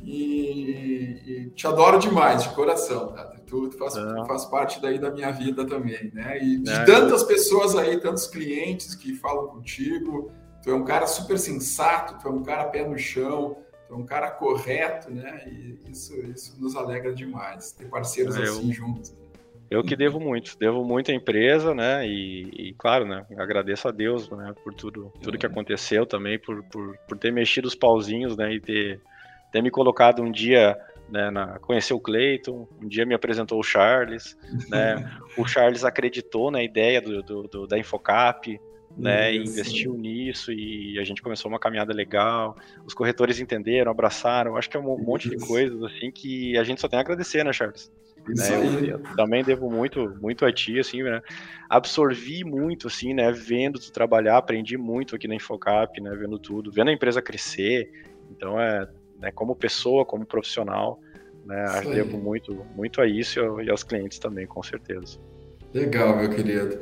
[0.04, 3.24] E, e, te adoro demais, de coração, tá?
[3.46, 4.26] Tu, tu faz, é.
[4.26, 6.42] faz, parte daí da minha vida também, né?
[6.42, 6.84] E de é.
[6.84, 10.30] tantas pessoas aí, tantos clientes que falam contigo,
[10.62, 13.96] tu é um cara super sensato, tu é um cara pé no chão, tu é
[13.96, 15.44] um cara correto, né?
[15.46, 19.14] E isso, isso nos alegra demais, ter parceiros é, assim juntos.
[19.72, 22.06] Eu que devo muito, devo muito à empresa, né?
[22.06, 23.24] E, e, claro, né?
[23.38, 24.54] Agradeço a Deus, né?
[24.62, 28.52] Por tudo, tudo que aconteceu também, por, por, por ter mexido os pauzinhos, né?
[28.52, 29.00] E ter,
[29.50, 31.30] ter me colocado um dia, né?
[31.30, 34.36] Na, conhecer o Cleiton, um dia me apresentou o Charles,
[34.68, 35.10] né?
[35.38, 38.60] o Charles acreditou na ideia do, do, do da Infocap,
[38.96, 42.56] né, investiu nisso e a gente começou uma caminhada legal.
[42.84, 44.56] Os corretores entenderam, abraçaram.
[44.56, 47.44] Acho que é um monte de coisas assim que a gente só tem a agradecer,
[47.44, 47.90] né, Charles?
[48.28, 51.20] Né, eu, eu, também devo muito, muito a ti, assim, né?
[51.68, 53.32] Absorvi muito, assim, né?
[53.32, 56.14] Vendo tu trabalhar, aprendi muito aqui na Infocap, né?
[56.14, 57.90] Vendo tudo, vendo a empresa crescer.
[58.30, 58.88] Então, é,
[59.18, 61.00] né, como pessoa, como profissional,
[61.44, 61.64] né?
[61.92, 65.18] Devo muito, muito a isso e aos clientes também, com certeza.
[65.74, 66.80] Legal, meu querido.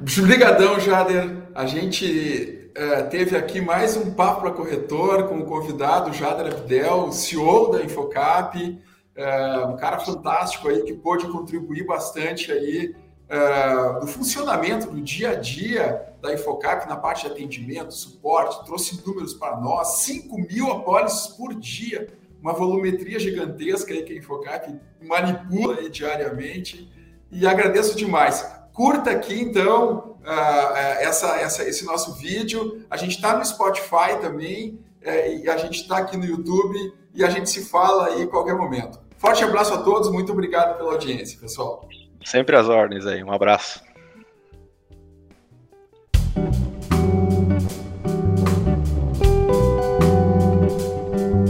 [0.00, 1.48] Obrigadão, Jader.
[1.54, 7.12] A gente é, teve aqui mais um Papo para Corretor com o convidado Jader Abdel,
[7.12, 8.82] CEO da Infocap,
[9.14, 12.92] é, um cara fantástico aí que pôde contribuir bastante aí
[13.28, 19.00] é, no funcionamento do dia a dia da Infocap na parte de atendimento, suporte, trouxe
[19.06, 22.08] números para nós, 5 mil apólices por dia,
[22.42, 26.90] uma volumetria gigantesca aí que a Infocap manipula diariamente
[27.30, 28.63] e agradeço demais.
[28.74, 32.84] Curta aqui, então, uh, essa, essa, esse nosso vídeo.
[32.90, 37.24] A gente está no Spotify também, uh, e a gente está aqui no YouTube, e
[37.24, 38.98] a gente se fala aí a qualquer momento.
[39.16, 41.88] Forte abraço a todos, muito obrigado pela audiência, pessoal.
[42.24, 43.80] Sempre as ordens aí, um abraço.